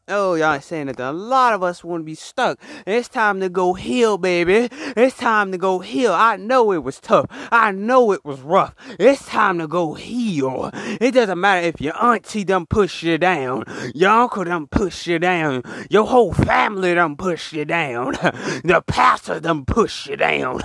Oh, 0.09 0.35
y'all 0.35 0.61
saying 0.61 0.87
that. 0.87 1.01
A 1.01 1.11
lot 1.11 1.51
of 1.51 1.61
us 1.61 1.83
want 1.83 1.99
to 1.99 2.05
be 2.05 2.15
stuck. 2.15 2.61
It's 2.85 3.09
time 3.09 3.41
to 3.41 3.49
go 3.49 3.73
heal, 3.73 4.17
baby. 4.17 4.69
It's 4.71 5.17
time 5.17 5.51
to 5.51 5.57
go 5.57 5.79
heal. 5.79 6.13
I 6.13 6.37
know 6.37 6.71
it 6.71 6.81
was 6.81 7.01
tough. 7.01 7.25
I 7.51 7.73
know 7.73 8.13
it 8.13 8.23
was 8.23 8.39
rough. 8.39 8.73
It's 8.97 9.25
time 9.25 9.59
to 9.59 9.67
go 9.67 9.95
heal. 9.95 10.71
It 10.73 11.11
doesn't 11.11 11.37
matter 11.37 11.67
if 11.67 11.81
your 11.81 12.01
auntie 12.01 12.45
done 12.45 12.67
push 12.67 13.03
you 13.03 13.17
down, 13.17 13.65
your 13.93 14.11
uncle 14.11 14.45
done 14.45 14.67
push 14.67 15.07
you 15.07 15.19
down, 15.19 15.63
your 15.89 16.07
whole 16.07 16.31
family 16.33 16.95
done 16.95 17.17
push 17.17 17.51
you 17.51 17.65
down, 17.65 18.13
the 18.63 18.81
pastor 18.87 19.41
done 19.41 19.65
push 19.65 20.07
you 20.07 20.15
down, 20.15 20.61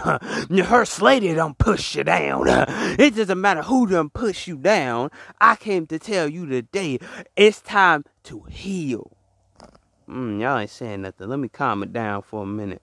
your 0.51 0.67
first 0.67 1.03
lady 1.03 1.35
done 1.35 1.55
push 1.55 1.97
you 1.97 2.05
down. 2.05 2.47
It 2.97 3.17
doesn't 3.17 3.41
matter 3.41 3.63
who 3.63 3.89
done 3.89 4.11
push 4.11 4.47
you 4.47 4.57
down. 4.57 5.11
I 5.41 5.57
came 5.57 5.89
to 5.89 5.99
tell 5.99 6.29
you 6.29 6.47
today, 6.47 7.01
it's 7.35 7.61
time 7.61 8.05
to 8.25 8.43
heal. 8.43 9.17
Mm, 10.09 10.41
y'all 10.41 10.59
ain't 10.59 10.71
saying 10.71 11.03
nothing. 11.03 11.29
Let 11.29 11.39
me 11.39 11.49
calm 11.49 11.83
it 11.83 11.93
down 11.93 12.23
for 12.23 12.43
a 12.43 12.47
minute. 12.47 12.83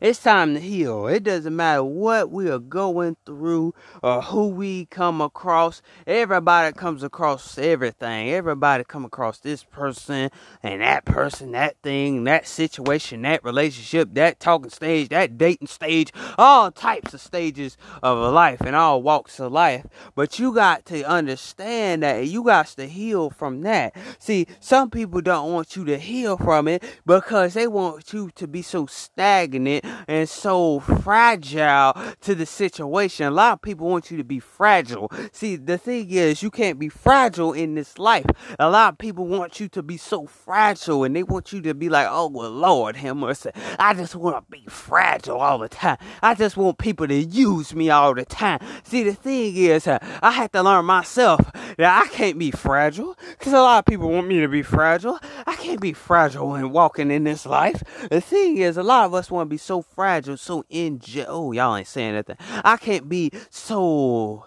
It's 0.00 0.22
time 0.22 0.54
to 0.54 0.60
heal. 0.60 1.06
It 1.06 1.24
doesn't 1.24 1.54
matter 1.54 1.84
what 1.84 2.30
we 2.30 2.50
are 2.50 2.58
going 2.58 3.16
through 3.26 3.74
or 4.02 4.22
who 4.22 4.48
we 4.48 4.86
come 4.86 5.20
across. 5.20 5.82
Everybody 6.06 6.72
comes 6.72 7.02
across 7.02 7.58
everything. 7.58 8.30
Everybody 8.30 8.84
come 8.84 9.04
across 9.04 9.38
this 9.38 9.64
person 9.64 10.30
and 10.62 10.80
that 10.80 11.04
person, 11.04 11.52
that 11.52 11.76
thing, 11.82 12.24
that 12.24 12.46
situation, 12.46 13.22
that 13.22 13.44
relationship, 13.44 14.14
that 14.14 14.40
talking 14.40 14.70
stage, 14.70 15.08
that 15.10 15.38
dating 15.38 15.68
stage, 15.68 16.12
all 16.38 16.70
types 16.70 17.14
of 17.14 17.20
stages 17.20 17.76
of 18.02 18.32
life 18.32 18.60
and 18.60 18.76
all 18.76 19.02
walks 19.02 19.38
of 19.40 19.52
life. 19.52 19.86
But 20.14 20.38
you 20.38 20.54
got 20.54 20.84
to 20.86 21.02
understand 21.04 22.02
that 22.02 22.26
you 22.26 22.42
got 22.42 22.66
to 22.68 22.86
heal 22.86 23.30
from 23.30 23.62
that. 23.62 23.94
See, 24.18 24.46
some 24.60 24.90
people 24.90 25.20
don't 25.20 25.52
want 25.52 25.76
you 25.76 25.84
to 25.86 25.98
heal 25.98 26.36
from 26.36 26.68
it 26.68 26.82
because 27.06 27.54
they 27.54 27.66
want 27.66 28.12
you 28.12 28.30
to 28.34 28.46
be 28.46 28.62
so 28.62 28.86
stagnant 28.86 29.69
and 30.08 30.28
so 30.28 30.80
fragile 30.80 31.94
to 32.20 32.34
the 32.34 32.46
situation. 32.46 33.26
A 33.26 33.30
lot 33.30 33.52
of 33.54 33.62
people 33.62 33.88
want 33.88 34.10
you 34.10 34.16
to 34.16 34.24
be 34.24 34.40
fragile. 34.40 35.10
See, 35.32 35.56
the 35.56 35.78
thing 35.78 36.10
is, 36.10 36.42
you 36.42 36.50
can't 36.50 36.78
be 36.78 36.88
fragile 36.88 37.52
in 37.52 37.74
this 37.74 37.98
life. 37.98 38.26
A 38.58 38.70
lot 38.70 38.92
of 38.94 38.98
people 38.98 39.26
want 39.26 39.60
you 39.60 39.68
to 39.68 39.82
be 39.82 39.96
so 39.96 40.26
fragile 40.26 41.04
and 41.04 41.14
they 41.14 41.22
want 41.22 41.52
you 41.52 41.60
to 41.62 41.74
be 41.74 41.88
like, 41.88 42.06
oh, 42.10 42.28
well, 42.28 42.50
Lord, 42.50 42.96
mercy. 43.14 43.50
I 43.78 43.94
just 43.94 44.14
want 44.14 44.36
to 44.36 44.50
be 44.50 44.64
fragile 44.68 45.38
all 45.38 45.58
the 45.58 45.68
time. 45.68 45.98
I 46.22 46.34
just 46.34 46.56
want 46.56 46.78
people 46.78 47.06
to 47.08 47.14
use 47.14 47.74
me 47.74 47.90
all 47.90 48.14
the 48.14 48.24
time. 48.24 48.60
See, 48.84 49.02
the 49.02 49.14
thing 49.14 49.56
is, 49.56 49.86
uh, 49.86 49.98
I 50.22 50.30
had 50.30 50.52
to 50.52 50.62
learn 50.62 50.84
myself 50.84 51.40
that 51.76 52.02
I 52.02 52.08
can't 52.08 52.38
be 52.38 52.50
fragile 52.50 53.16
because 53.38 53.52
a 53.52 53.60
lot 53.60 53.80
of 53.80 53.84
people 53.84 54.10
want 54.10 54.26
me 54.26 54.40
to 54.40 54.48
be 54.48 54.62
fragile. 54.62 55.18
I 55.46 55.56
can't 55.56 55.80
be 55.80 55.92
fragile 55.92 56.50
when 56.50 56.70
walking 56.70 57.10
in 57.10 57.24
this 57.24 57.46
life. 57.46 57.82
The 58.10 58.20
thing 58.20 58.58
is, 58.58 58.76
a 58.76 58.82
lot 58.82 59.06
of 59.06 59.14
us 59.14 59.30
want 59.30 59.49
be 59.50 59.58
so 59.58 59.82
fragile, 59.82 60.36
so 60.36 60.64
in 60.70 61.00
Oh, 61.28 61.52
y'all 61.52 61.76
ain't 61.76 61.86
saying 61.86 62.14
nothing. 62.14 62.36
I 62.64 62.78
can't 62.78 63.08
be 63.08 63.30
so 63.50 64.46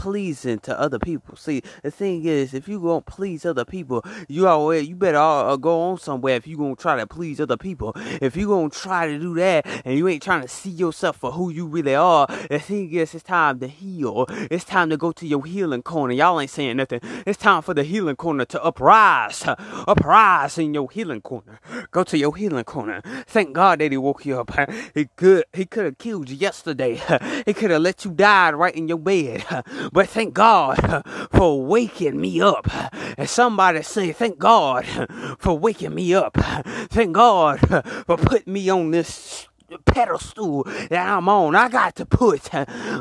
pleasing 0.00 0.58
to 0.58 0.80
other 0.80 0.98
people. 0.98 1.36
See, 1.36 1.60
the 1.82 1.90
thing 1.90 2.24
is, 2.24 2.54
if 2.54 2.66
you 2.66 2.80
gonna 2.80 3.02
please 3.02 3.44
other 3.44 3.66
people, 3.66 4.02
you 4.28 4.48
always 4.48 4.88
you 4.88 4.96
better 4.96 5.18
uh, 5.18 5.56
go 5.56 5.78
on 5.82 5.98
somewhere. 5.98 6.36
If 6.36 6.46
you 6.46 6.56
gonna 6.56 6.74
try 6.74 6.96
to 6.96 7.06
please 7.06 7.38
other 7.38 7.58
people, 7.58 7.92
if 8.22 8.34
you 8.34 8.48
gonna 8.48 8.70
try 8.70 9.08
to 9.08 9.18
do 9.18 9.34
that, 9.34 9.66
and 9.84 9.98
you 9.98 10.08
ain't 10.08 10.22
trying 10.22 10.40
to 10.40 10.48
see 10.48 10.70
yourself 10.70 11.18
for 11.18 11.32
who 11.32 11.50
you 11.50 11.66
really 11.66 11.94
are, 11.94 12.26
the 12.48 12.58
thing 12.58 12.90
is, 12.94 13.14
it's 13.14 13.22
time 13.22 13.60
to 13.60 13.68
heal. 13.68 14.24
It's 14.50 14.64
time 14.64 14.88
to 14.88 14.96
go 14.96 15.12
to 15.12 15.26
your 15.26 15.44
healing 15.44 15.82
corner. 15.82 16.14
Y'all 16.14 16.40
ain't 16.40 16.48
saying 16.48 16.78
nothing. 16.78 17.00
It's 17.26 17.38
time 17.38 17.60
for 17.60 17.74
the 17.74 17.84
healing 17.84 18.16
corner 18.16 18.46
to 18.46 18.64
uprise, 18.64 19.44
uprise 19.46 20.56
in 20.56 20.72
your 20.72 20.90
healing 20.90 21.20
corner. 21.20 21.60
Go 21.90 22.04
to 22.04 22.16
your 22.16 22.34
healing 22.34 22.64
corner. 22.64 23.02
Thank 23.26 23.52
God 23.52 23.80
that 23.80 23.92
He 23.92 23.98
woke 23.98 24.24
you 24.24 24.40
up. 24.40 24.50
He 24.94 25.10
could 25.16 25.44
He 25.52 25.66
could 25.66 25.84
have 25.84 25.98
killed 25.98 26.30
you 26.30 26.36
yesterday. 26.36 27.02
He 27.50 27.54
could 27.54 27.70
have 27.70 27.82
let 27.82 28.04
you 28.04 28.12
die 28.12 28.52
right 28.52 28.74
in 28.74 28.88
your 28.88 28.98
bed. 28.98 29.44
But 29.92 30.08
thank 30.08 30.34
God 30.34 31.02
for 31.32 31.64
waking 31.64 32.20
me 32.20 32.40
up. 32.40 32.68
And 33.18 33.28
somebody 33.28 33.82
say, 33.82 34.12
Thank 34.12 34.38
God 34.38 34.86
for 35.38 35.58
waking 35.58 35.94
me 35.94 36.14
up. 36.14 36.36
Thank 36.90 37.14
God 37.14 37.60
for 38.06 38.16
putting 38.16 38.52
me 38.52 38.68
on 38.68 38.90
this 38.90 39.48
pedestal 39.84 40.64
that 40.64 41.08
I'm 41.08 41.28
on. 41.28 41.54
I 41.54 41.68
got 41.68 41.94
to 41.96 42.06
put 42.06 42.50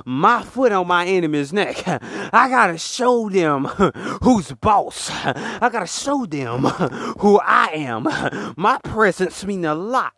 my 0.05 0.43
foot 0.43 0.71
on 0.71 0.87
my 0.87 1.05
enemy's 1.05 1.51
neck. 1.51 1.83
I 1.87 2.47
got 2.49 2.67
to 2.67 2.77
show 2.77 3.29
them 3.29 3.65
who's 4.21 4.51
boss. 4.53 5.09
I 5.09 5.69
got 5.71 5.79
to 5.79 5.87
show 5.87 6.25
them 6.25 6.65
who 7.19 7.39
I 7.39 7.69
am. 7.73 8.53
My 8.55 8.79
presence 8.83 9.43
mean 9.45 9.65
a 9.65 9.73
lot. 9.73 10.13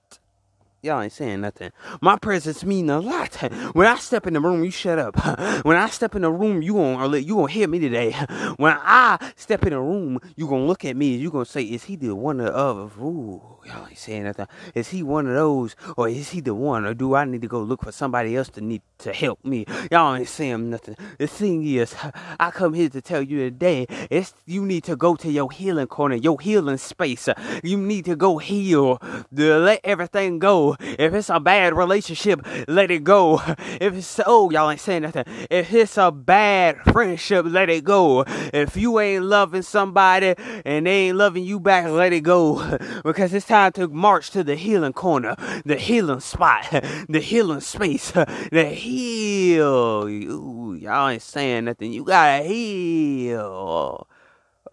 Y'all 0.83 0.99
ain't 0.99 1.13
saying 1.13 1.41
nothing. 1.41 1.71
My 2.01 2.17
presence 2.17 2.63
mean 2.63 2.89
a 2.89 2.99
lot. 2.99 3.35
When 3.75 3.85
I 3.85 3.97
step 3.97 4.25
in 4.25 4.33
the 4.33 4.39
room, 4.39 4.63
you 4.63 4.71
shut 4.71 4.97
up. 4.97 5.15
When 5.63 5.77
I 5.77 5.87
step 5.89 6.15
in 6.15 6.23
the 6.23 6.31
room, 6.31 6.63
you 6.63 6.73
gonna 6.73 7.17
you 7.19 7.35
gonna 7.35 7.51
hear 7.51 7.67
me 7.67 7.77
today. 7.77 8.13
When 8.57 8.75
I 8.81 9.19
step 9.35 9.63
in 9.63 9.73
the 9.73 9.79
room, 9.79 10.19
you 10.35 10.47
gonna 10.47 10.65
look 10.65 10.83
at 10.83 10.95
me 10.95 11.13
and 11.13 11.21
you 11.21 11.29
gonna 11.29 11.45
say, 11.45 11.61
"Is 11.61 11.83
he 11.83 11.97
the 11.97 12.15
one 12.15 12.41
of?" 12.41 12.99
Ooh, 12.99 13.43
y'all 13.63 13.87
ain't 13.87 13.97
saying 13.99 14.23
nothing. 14.23 14.47
Is 14.73 14.87
he 14.87 15.03
one 15.03 15.27
of 15.27 15.35
those, 15.35 15.75
or 15.97 16.09
is 16.09 16.31
he 16.31 16.41
the 16.41 16.55
one, 16.55 16.83
or 16.87 16.95
do 16.95 17.13
I 17.13 17.25
need 17.25 17.43
to 17.43 17.47
go 17.47 17.61
look 17.61 17.83
for 17.83 17.91
somebody 17.91 18.35
else 18.35 18.49
to 18.49 18.61
need 18.61 18.81
to 18.99 19.13
help 19.13 19.45
me? 19.45 19.67
Y'all 19.91 20.15
ain't 20.15 20.27
saying 20.27 20.71
nothing. 20.71 20.95
The 21.19 21.27
thing 21.27 21.63
is, 21.63 21.93
I 22.39 22.49
come 22.49 22.73
here 22.73 22.89
to 22.89 23.01
tell 23.01 23.21
you 23.21 23.37
today, 23.37 23.85
it's 24.09 24.33
you 24.47 24.65
need 24.65 24.83
to 24.85 24.95
go 24.95 25.15
to 25.17 25.29
your 25.31 25.51
healing 25.51 25.85
corner, 25.85 26.15
your 26.15 26.41
healing 26.41 26.77
space. 26.77 27.29
You 27.63 27.77
need 27.77 28.05
to 28.05 28.15
go 28.15 28.39
heal, 28.39 28.97
to 28.97 29.57
let 29.59 29.81
everything 29.83 30.39
go. 30.39 30.70
If 30.79 31.13
it's 31.13 31.29
a 31.29 31.39
bad 31.39 31.73
relationship, 31.73 32.45
let 32.67 32.91
it 32.91 33.03
go. 33.03 33.41
If 33.79 33.95
it's 33.95 34.19
oh 34.25 34.49
y'all 34.49 34.69
ain't 34.69 34.79
saying 34.79 35.03
nothing. 35.03 35.25
If 35.49 35.73
it's 35.73 35.97
a 35.97 36.11
bad 36.11 36.77
friendship, 36.91 37.45
let 37.47 37.69
it 37.69 37.83
go. 37.83 38.23
If 38.53 38.77
you 38.77 38.99
ain't 38.99 39.23
loving 39.23 39.61
somebody 39.61 40.35
and 40.65 40.85
they 40.85 41.07
ain't 41.07 41.17
loving 41.17 41.43
you 41.43 41.59
back, 41.59 41.89
let 41.89 42.13
it 42.13 42.21
go. 42.21 42.77
Because 43.03 43.33
it's 43.33 43.47
time 43.47 43.71
to 43.73 43.87
march 43.87 44.31
to 44.31 44.43
the 44.43 44.55
healing 44.55 44.93
corner, 44.93 45.35
the 45.65 45.77
healing 45.77 46.19
spot, 46.19 46.67
the 47.09 47.19
healing 47.19 47.61
space, 47.61 48.11
the 48.11 48.65
heal. 48.73 50.07
Ooh, 50.07 50.77
y'all 50.79 51.09
ain't 51.09 51.21
saying 51.21 51.65
nothing. 51.65 51.93
You 51.93 52.03
gotta 52.03 52.43
heal. 52.43 54.07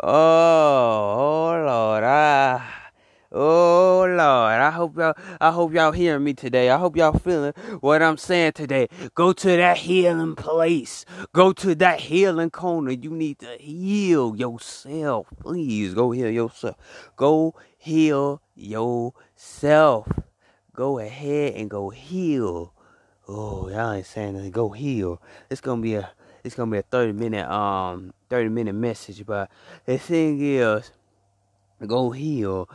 Oh, 0.00 0.08
oh 0.08 1.64
Lord, 1.66 2.04
ah. 2.04 2.77
I 4.68 4.70
hope 4.70 4.98
y'all 4.98 5.14
I 5.40 5.50
hope 5.50 5.72
y'all 5.72 5.92
hearing 5.92 6.24
me 6.24 6.34
today. 6.34 6.68
I 6.68 6.76
hope 6.76 6.94
y'all 6.94 7.18
feeling 7.18 7.54
what 7.80 8.02
I'm 8.02 8.18
saying 8.18 8.52
today. 8.52 8.88
Go 9.14 9.32
to 9.32 9.48
that 9.56 9.78
healing 9.78 10.36
place. 10.36 11.06
Go 11.32 11.54
to 11.54 11.74
that 11.76 12.00
healing 12.00 12.50
corner. 12.50 12.90
You 12.90 13.08
need 13.10 13.38
to 13.38 13.56
heal 13.58 14.36
yourself. 14.36 15.28
Please 15.40 15.94
go 15.94 16.10
heal 16.10 16.28
yourself. 16.28 16.76
Go 17.16 17.54
heal 17.78 18.42
yourself. 18.54 20.06
Go 20.74 20.98
ahead 20.98 21.54
and 21.54 21.70
go 21.70 21.88
heal. 21.88 22.74
Oh, 23.26 23.70
y'all 23.70 23.92
ain't 23.92 24.04
saying 24.04 24.34
nothing. 24.34 24.50
Go 24.50 24.68
heal. 24.68 25.22
It's 25.48 25.62
gonna 25.62 25.80
be 25.80 25.94
a 25.94 26.10
it's 26.44 26.54
gonna 26.54 26.70
be 26.70 26.78
a 26.78 26.82
30 26.82 27.12
minute 27.12 27.50
um 27.50 28.12
30 28.28 28.50
minute 28.50 28.74
message, 28.74 29.24
but 29.24 29.50
the 29.86 29.96
thing 29.96 30.38
is 30.42 30.92
go 31.86 32.10
heal 32.10 32.68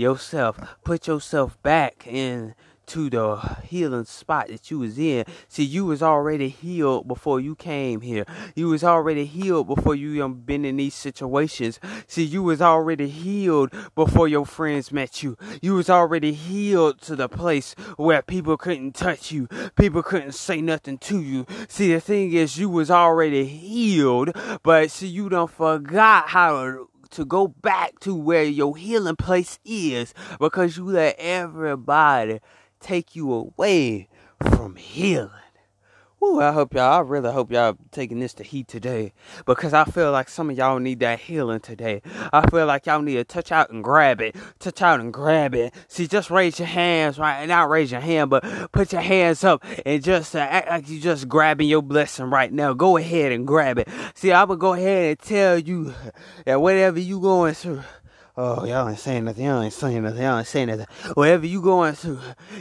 yourself, 0.00 0.58
put 0.84 1.06
yourself 1.06 1.62
back 1.62 2.06
in 2.06 2.54
to 2.90 3.08
the 3.08 3.36
healing 3.62 4.04
spot 4.04 4.48
that 4.48 4.68
you 4.68 4.80
was 4.80 4.98
in. 4.98 5.24
See, 5.46 5.62
you 5.62 5.84
was 5.84 6.02
already 6.02 6.48
healed 6.48 7.06
before 7.06 7.38
you 7.38 7.54
came 7.54 8.00
here. 8.00 8.24
You 8.56 8.66
was 8.66 8.82
already 8.82 9.26
healed 9.26 9.68
before 9.68 9.94
you 9.94 10.28
been 10.28 10.64
in 10.64 10.76
these 10.76 10.94
situations. 10.94 11.78
See, 12.08 12.24
you 12.24 12.42
was 12.42 12.60
already 12.60 13.08
healed 13.08 13.72
before 13.94 14.26
your 14.26 14.44
friends 14.44 14.90
met 14.90 15.22
you. 15.22 15.36
You 15.62 15.74
was 15.74 15.88
already 15.88 16.32
healed 16.32 17.00
to 17.02 17.14
the 17.14 17.28
place 17.28 17.76
where 17.96 18.22
people 18.22 18.56
couldn't 18.56 18.96
touch 18.96 19.30
you. 19.30 19.46
People 19.76 20.02
couldn't 20.02 20.32
say 20.32 20.60
nothing 20.60 20.98
to 20.98 21.20
you. 21.20 21.46
See, 21.68 21.92
the 21.92 22.00
thing 22.00 22.32
is, 22.32 22.58
you 22.58 22.68
was 22.68 22.90
already 22.90 23.46
healed, 23.46 24.36
but 24.64 24.90
see, 24.90 25.06
you 25.06 25.28
don't 25.28 25.50
forgot 25.50 26.30
how 26.30 26.88
to 27.10 27.24
go 27.24 27.48
back 27.48 27.98
to 28.00 28.14
where 28.14 28.44
your 28.44 28.76
healing 28.76 29.16
place 29.16 29.58
is 29.64 30.14
because 30.38 30.76
you 30.76 30.84
let 30.86 31.16
everybody 31.18 32.40
take 32.80 33.14
you 33.14 33.32
away 33.32 34.08
from 34.40 34.76
healing. 34.76 35.30
Ooh, 36.22 36.38
I 36.38 36.52
hope 36.52 36.74
y'all, 36.74 36.92
I 36.92 37.00
really 37.00 37.32
hope 37.32 37.50
y'all 37.50 37.78
taking 37.92 38.20
this 38.20 38.34
to 38.34 38.44
heat 38.44 38.68
today 38.68 39.14
because 39.46 39.72
I 39.72 39.84
feel 39.84 40.12
like 40.12 40.28
some 40.28 40.50
of 40.50 40.58
y'all 40.58 40.78
need 40.78 41.00
that 41.00 41.18
healing 41.18 41.60
today. 41.60 42.02
I 42.30 42.46
feel 42.50 42.66
like 42.66 42.84
y'all 42.84 43.00
need 43.00 43.14
to 43.14 43.24
touch 43.24 43.50
out 43.50 43.70
and 43.70 43.82
grab 43.82 44.20
it. 44.20 44.36
Touch 44.58 44.82
out 44.82 45.00
and 45.00 45.14
grab 45.14 45.54
it. 45.54 45.72
See, 45.88 46.06
just 46.06 46.30
raise 46.30 46.58
your 46.58 46.68
hands, 46.68 47.18
right? 47.18 47.46
Not 47.46 47.70
raise 47.70 47.90
your 47.90 48.02
hand, 48.02 48.28
but 48.28 48.44
put 48.70 48.92
your 48.92 49.00
hands 49.00 49.44
up 49.44 49.64
and 49.86 50.04
just 50.04 50.36
uh, 50.36 50.40
act 50.40 50.68
like 50.68 50.90
you 50.90 51.00
just 51.00 51.26
grabbing 51.26 51.68
your 51.70 51.80
blessing 51.80 52.26
right 52.28 52.52
now. 52.52 52.74
Go 52.74 52.98
ahead 52.98 53.32
and 53.32 53.46
grab 53.46 53.78
it. 53.78 53.88
See, 54.14 54.30
I'm 54.30 54.48
going 54.48 54.58
to 54.58 54.60
go 54.60 54.74
ahead 54.74 55.10
and 55.10 55.18
tell 55.18 55.58
you 55.58 55.94
that 56.44 56.60
whatever 56.60 57.00
you 57.00 57.18
going 57.18 57.54
through, 57.54 57.82
Oh, 58.42 58.64
y'all 58.64 58.88
ain't 58.88 58.98
saying 58.98 59.26
nothing. 59.26 59.44
Y'all 59.44 59.60
ain't 59.60 59.70
saying 59.70 60.02
nothing. 60.02 60.22
Y'all 60.22 60.38
ain't 60.38 60.46
saying 60.46 60.68
nothing. 60.68 60.86
Whatever 61.12 61.44
you 61.44 61.60
going 61.60 61.92
through, 61.92 62.20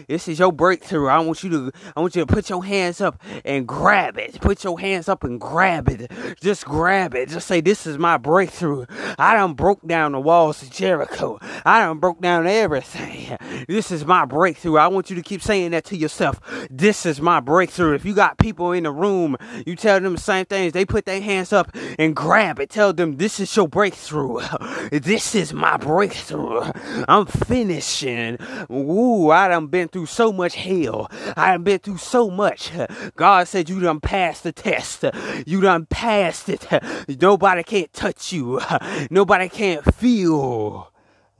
this 0.09 0.27
is 0.27 0.37
your 0.37 0.51
breakthrough. 0.51 1.07
I 1.07 1.19
want 1.19 1.41
you 1.41 1.49
to, 1.51 1.71
I 1.95 2.01
want 2.01 2.17
you 2.17 2.25
to 2.25 2.27
put 2.27 2.49
your 2.49 2.65
hands 2.65 2.99
up 2.99 3.23
and 3.45 3.65
grab 3.65 4.17
it. 4.17 4.41
Put 4.41 4.65
your 4.65 4.77
hands 4.77 5.07
up 5.07 5.23
and 5.23 5.39
grab 5.39 5.87
it. 5.87 6.11
Just 6.41 6.65
grab 6.65 7.15
it. 7.15 7.29
Just 7.29 7.47
say, 7.47 7.61
this 7.61 7.87
is 7.87 7.97
my 7.97 8.17
breakthrough. 8.17 8.87
I 9.17 9.33
done 9.35 9.53
broke 9.53 9.87
down 9.87 10.11
the 10.11 10.19
walls 10.19 10.61
of 10.61 10.69
Jericho. 10.69 11.39
I 11.63 11.79
done 11.79 11.99
broke 11.99 12.19
down 12.19 12.45
everything. 12.45 13.37
This 13.69 13.89
is 13.89 14.05
my 14.05 14.25
breakthrough. 14.25 14.75
I 14.75 14.87
want 14.89 15.09
you 15.09 15.15
to 15.15 15.23
keep 15.23 15.41
saying 15.41 15.71
that 15.71 15.85
to 15.85 15.95
yourself. 15.95 16.41
This 16.69 17.05
is 17.05 17.21
my 17.21 17.39
breakthrough. 17.39 17.93
If 17.93 18.03
you 18.03 18.13
got 18.13 18.37
people 18.37 18.73
in 18.73 18.83
the 18.83 18.91
room, 18.91 19.37
you 19.65 19.77
tell 19.77 20.01
them 20.01 20.15
the 20.15 20.21
same 20.21 20.45
things. 20.45 20.73
They 20.73 20.83
put 20.83 21.05
their 21.05 21.21
hands 21.21 21.53
up 21.53 21.73
and 21.97 22.13
grab 22.13 22.59
it. 22.59 22.69
Tell 22.69 22.91
them, 22.91 23.15
this 23.15 23.39
is 23.39 23.55
your 23.55 23.69
breakthrough. 23.69 24.41
This 24.91 25.35
is 25.35 25.53
my 25.53 25.68
my 25.69 25.77
breakthrough. 25.77 26.71
I'm 27.07 27.25
finishing. 27.27 28.37
Ooh, 28.71 29.29
I 29.29 29.47
done 29.49 29.67
been 29.67 29.87
through 29.87 30.07
so 30.07 30.33
much 30.33 30.55
hell. 30.55 31.07
I 31.37 31.51
done 31.51 31.63
been 31.63 31.79
through 31.79 31.97
so 31.97 32.29
much. 32.31 32.71
God 33.15 33.47
said 33.47 33.69
you 33.69 33.79
done 33.79 33.99
passed 33.99 34.43
the 34.43 34.51
test. 34.51 35.05
You 35.45 35.61
done 35.61 35.85
passed 35.85 36.49
it. 36.49 36.67
Nobody 37.21 37.63
can't 37.63 37.93
touch 37.93 38.33
you. 38.33 38.59
Nobody 39.11 39.49
can't 39.49 39.93
feel. 39.93 40.91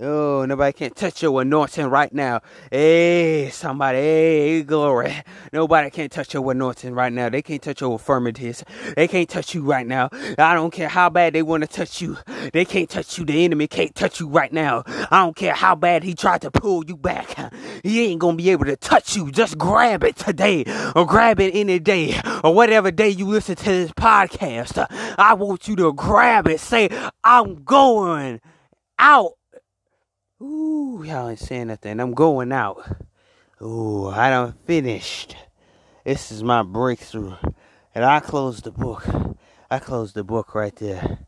Oh, 0.01 0.45
nobody 0.45 0.71
can't 0.71 0.95
touch 0.95 1.21
your 1.21 1.41
anointing 1.41 1.87
right 1.87 2.13
now. 2.13 2.39
Hey, 2.71 3.49
somebody, 3.49 3.97
hey, 3.97 4.63
glory. 4.63 5.13
Nobody 5.51 5.89
can't 5.89 6.09
touch 6.09 6.33
your 6.33 6.49
anointing 6.49 6.93
right 6.93 7.11
now. 7.11 7.27
They 7.27 7.41
can't 7.41 7.61
touch 7.61 7.81
your 7.81 7.91
infirmities. 7.91 8.63
They 8.95 9.09
can't 9.09 9.27
touch 9.27 9.53
you 9.53 9.63
right 9.63 9.85
now. 9.85 10.07
I 10.37 10.53
don't 10.53 10.71
care 10.71 10.87
how 10.87 11.09
bad 11.09 11.33
they 11.33 11.43
want 11.43 11.63
to 11.63 11.67
touch 11.67 12.01
you. 12.01 12.17
They 12.53 12.63
can't 12.63 12.89
touch 12.89 13.17
you. 13.17 13.25
The 13.25 13.43
enemy 13.43 13.67
can't 13.67 13.93
touch 13.93 14.21
you 14.21 14.29
right 14.29 14.53
now. 14.53 14.83
I 14.87 15.21
don't 15.21 15.35
care 15.35 15.53
how 15.53 15.75
bad 15.75 16.03
he 16.03 16.13
tried 16.15 16.43
to 16.43 16.51
pull 16.51 16.85
you 16.85 16.95
back. 16.95 17.51
He 17.83 18.05
ain't 18.05 18.21
gonna 18.21 18.37
be 18.37 18.51
able 18.51 18.65
to 18.65 18.77
touch 18.77 19.17
you. 19.17 19.31
Just 19.31 19.57
grab 19.57 20.05
it 20.05 20.15
today 20.15 20.63
or 20.95 21.05
grab 21.05 21.41
it 21.41 21.53
any 21.53 21.77
day 21.77 22.17
or 22.41 22.55
whatever 22.55 22.89
day 22.89 23.09
you 23.09 23.25
listen 23.25 23.57
to 23.57 23.65
this 23.65 23.91
podcast. 23.91 24.85
I 25.17 25.33
want 25.33 25.67
you 25.67 25.75
to 25.75 25.91
grab 25.91 26.47
it. 26.47 26.61
Say, 26.61 26.87
I'm 27.25 27.65
going 27.65 28.39
out 28.97 29.33
Ooh, 30.41 31.03
y'all 31.05 31.27
ain't 31.27 31.37
saying 31.37 31.67
nothing. 31.67 31.99
I'm 31.99 32.13
going 32.13 32.53
out. 32.53 32.81
Ooh, 33.61 34.07
I 34.07 34.29
done 34.29 34.53
finished. 34.65 35.35
This 36.05 36.31
is 36.31 36.43
my 36.43 36.63
breakthrough. 36.63 37.35
And 37.93 38.05
I 38.05 38.21
closed 38.21 38.63
the 38.63 38.71
book. 38.71 39.05
I 39.69 39.79
closed 39.79 40.15
the 40.15 40.23
book 40.23 40.55
right 40.55 40.73
there. 40.77 41.19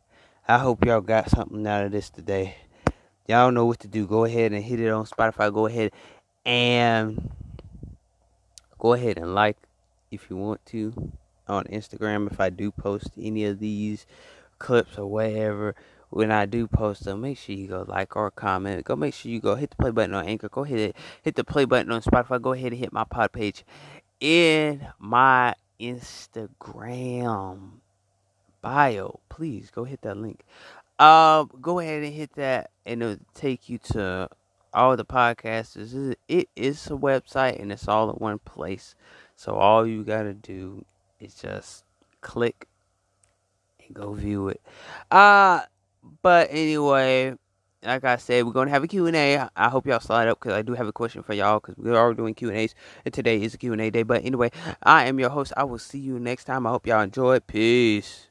I 0.47 0.59
hope 0.59 0.85
y'all 0.85 1.01
got 1.01 1.29
something 1.29 1.67
out 1.67 1.83
of 1.83 1.91
this 1.91 2.09
today. 2.09 2.55
Y'all 3.27 3.51
know 3.51 3.65
what 3.65 3.81
to 3.81 3.89
do. 3.89 4.07
Go 4.07 4.23
ahead 4.23 4.53
and 4.53 4.63
hit 4.63 4.79
it 4.79 4.89
on 4.89 5.05
Spotify. 5.05 5.53
Go 5.53 5.65
ahead 5.65 5.91
and 6.45 7.31
go 8.79 8.93
ahead 8.93 9.17
and 9.17 9.35
like 9.35 9.57
if 10.09 10.29
you 10.29 10.37
want 10.37 10.65
to 10.67 11.11
on 11.49 11.65
Instagram 11.65 12.31
if 12.31 12.39
I 12.39 12.49
do 12.49 12.71
post 12.71 13.09
any 13.19 13.43
of 13.43 13.59
these 13.59 14.05
clips 14.57 14.97
or 14.97 15.05
whatever 15.05 15.75
when 16.11 16.29
I 16.29 16.45
do 16.45 16.67
post 16.67 17.05
them, 17.05 17.21
make 17.21 17.37
sure 17.37 17.55
you 17.55 17.67
go 17.67 17.85
like 17.87 18.15
or 18.17 18.29
comment. 18.31 18.83
Go 18.83 18.97
make 18.97 19.13
sure 19.13 19.31
you 19.31 19.39
go 19.39 19.55
hit 19.55 19.69
the 19.71 19.77
play 19.77 19.91
button 19.91 20.13
on 20.13 20.25
Anchor. 20.25 20.49
Go 20.49 20.65
ahead 20.65 20.93
hit 21.23 21.35
the 21.35 21.43
play 21.45 21.63
button 21.63 21.91
on 21.91 22.01
Spotify. 22.01 22.41
Go 22.41 22.51
ahead 22.51 22.73
and 22.73 22.79
hit 22.79 22.91
my 22.91 23.05
pod 23.05 23.31
page 23.31 23.63
in 24.19 24.85
my 24.99 25.55
Instagram 25.79 27.59
bio. 28.61 29.21
Please 29.29 29.71
go 29.71 29.85
hit 29.85 30.01
that 30.01 30.17
link. 30.17 30.41
Um, 30.99 31.49
go 31.61 31.79
ahead 31.79 32.03
and 32.03 32.13
hit 32.13 32.33
that, 32.33 32.71
and 32.85 33.01
it'll 33.01 33.17
take 33.33 33.69
you 33.69 33.77
to 33.93 34.29
all 34.73 34.97
the 34.97 35.05
podcasters. 35.05 36.15
It 36.27 36.49
is 36.57 36.87
a 36.87 36.91
website, 36.91 37.59
and 37.59 37.71
it's 37.71 37.87
all 37.87 38.09
in 38.11 38.17
one 38.17 38.39
place. 38.39 38.95
So 39.37 39.55
all 39.55 39.87
you 39.87 40.03
gotta 40.03 40.33
do 40.33 40.83
is 41.21 41.35
just 41.35 41.85
click 42.19 42.67
and 43.85 43.95
go 43.95 44.13
view 44.13 44.49
it. 44.49 44.61
Uh 45.09 45.61
but 46.21 46.49
anyway, 46.51 47.35
like 47.83 48.03
I 48.03 48.17
said, 48.17 48.45
we're 48.45 48.51
gonna 48.51 48.69
have 48.71 48.83
a 48.83 48.87
Q&A. 48.87 49.37
I 49.55 49.69
hope 49.69 49.87
y'all 49.87 49.99
slide 49.99 50.27
up 50.27 50.39
because 50.39 50.53
I 50.53 50.61
do 50.61 50.73
have 50.73 50.87
a 50.87 50.93
question 50.93 51.23
for 51.23 51.33
y'all 51.33 51.59
because 51.59 51.77
we 51.77 51.95
are 51.95 52.13
doing 52.13 52.33
Q&As 52.35 52.75
and 53.05 53.13
today 53.13 53.41
is 53.41 53.53
a 53.53 53.57
Q&A 53.57 53.89
day. 53.89 54.03
But 54.03 54.23
anyway, 54.23 54.51
I 54.83 55.05
am 55.05 55.19
your 55.19 55.29
host. 55.29 55.53
I 55.57 55.63
will 55.63 55.79
see 55.79 55.99
you 55.99 56.19
next 56.19 56.45
time. 56.45 56.67
I 56.67 56.71
hope 56.71 56.85
y'all 56.87 57.01
enjoy. 57.01 57.39
Peace. 57.39 58.19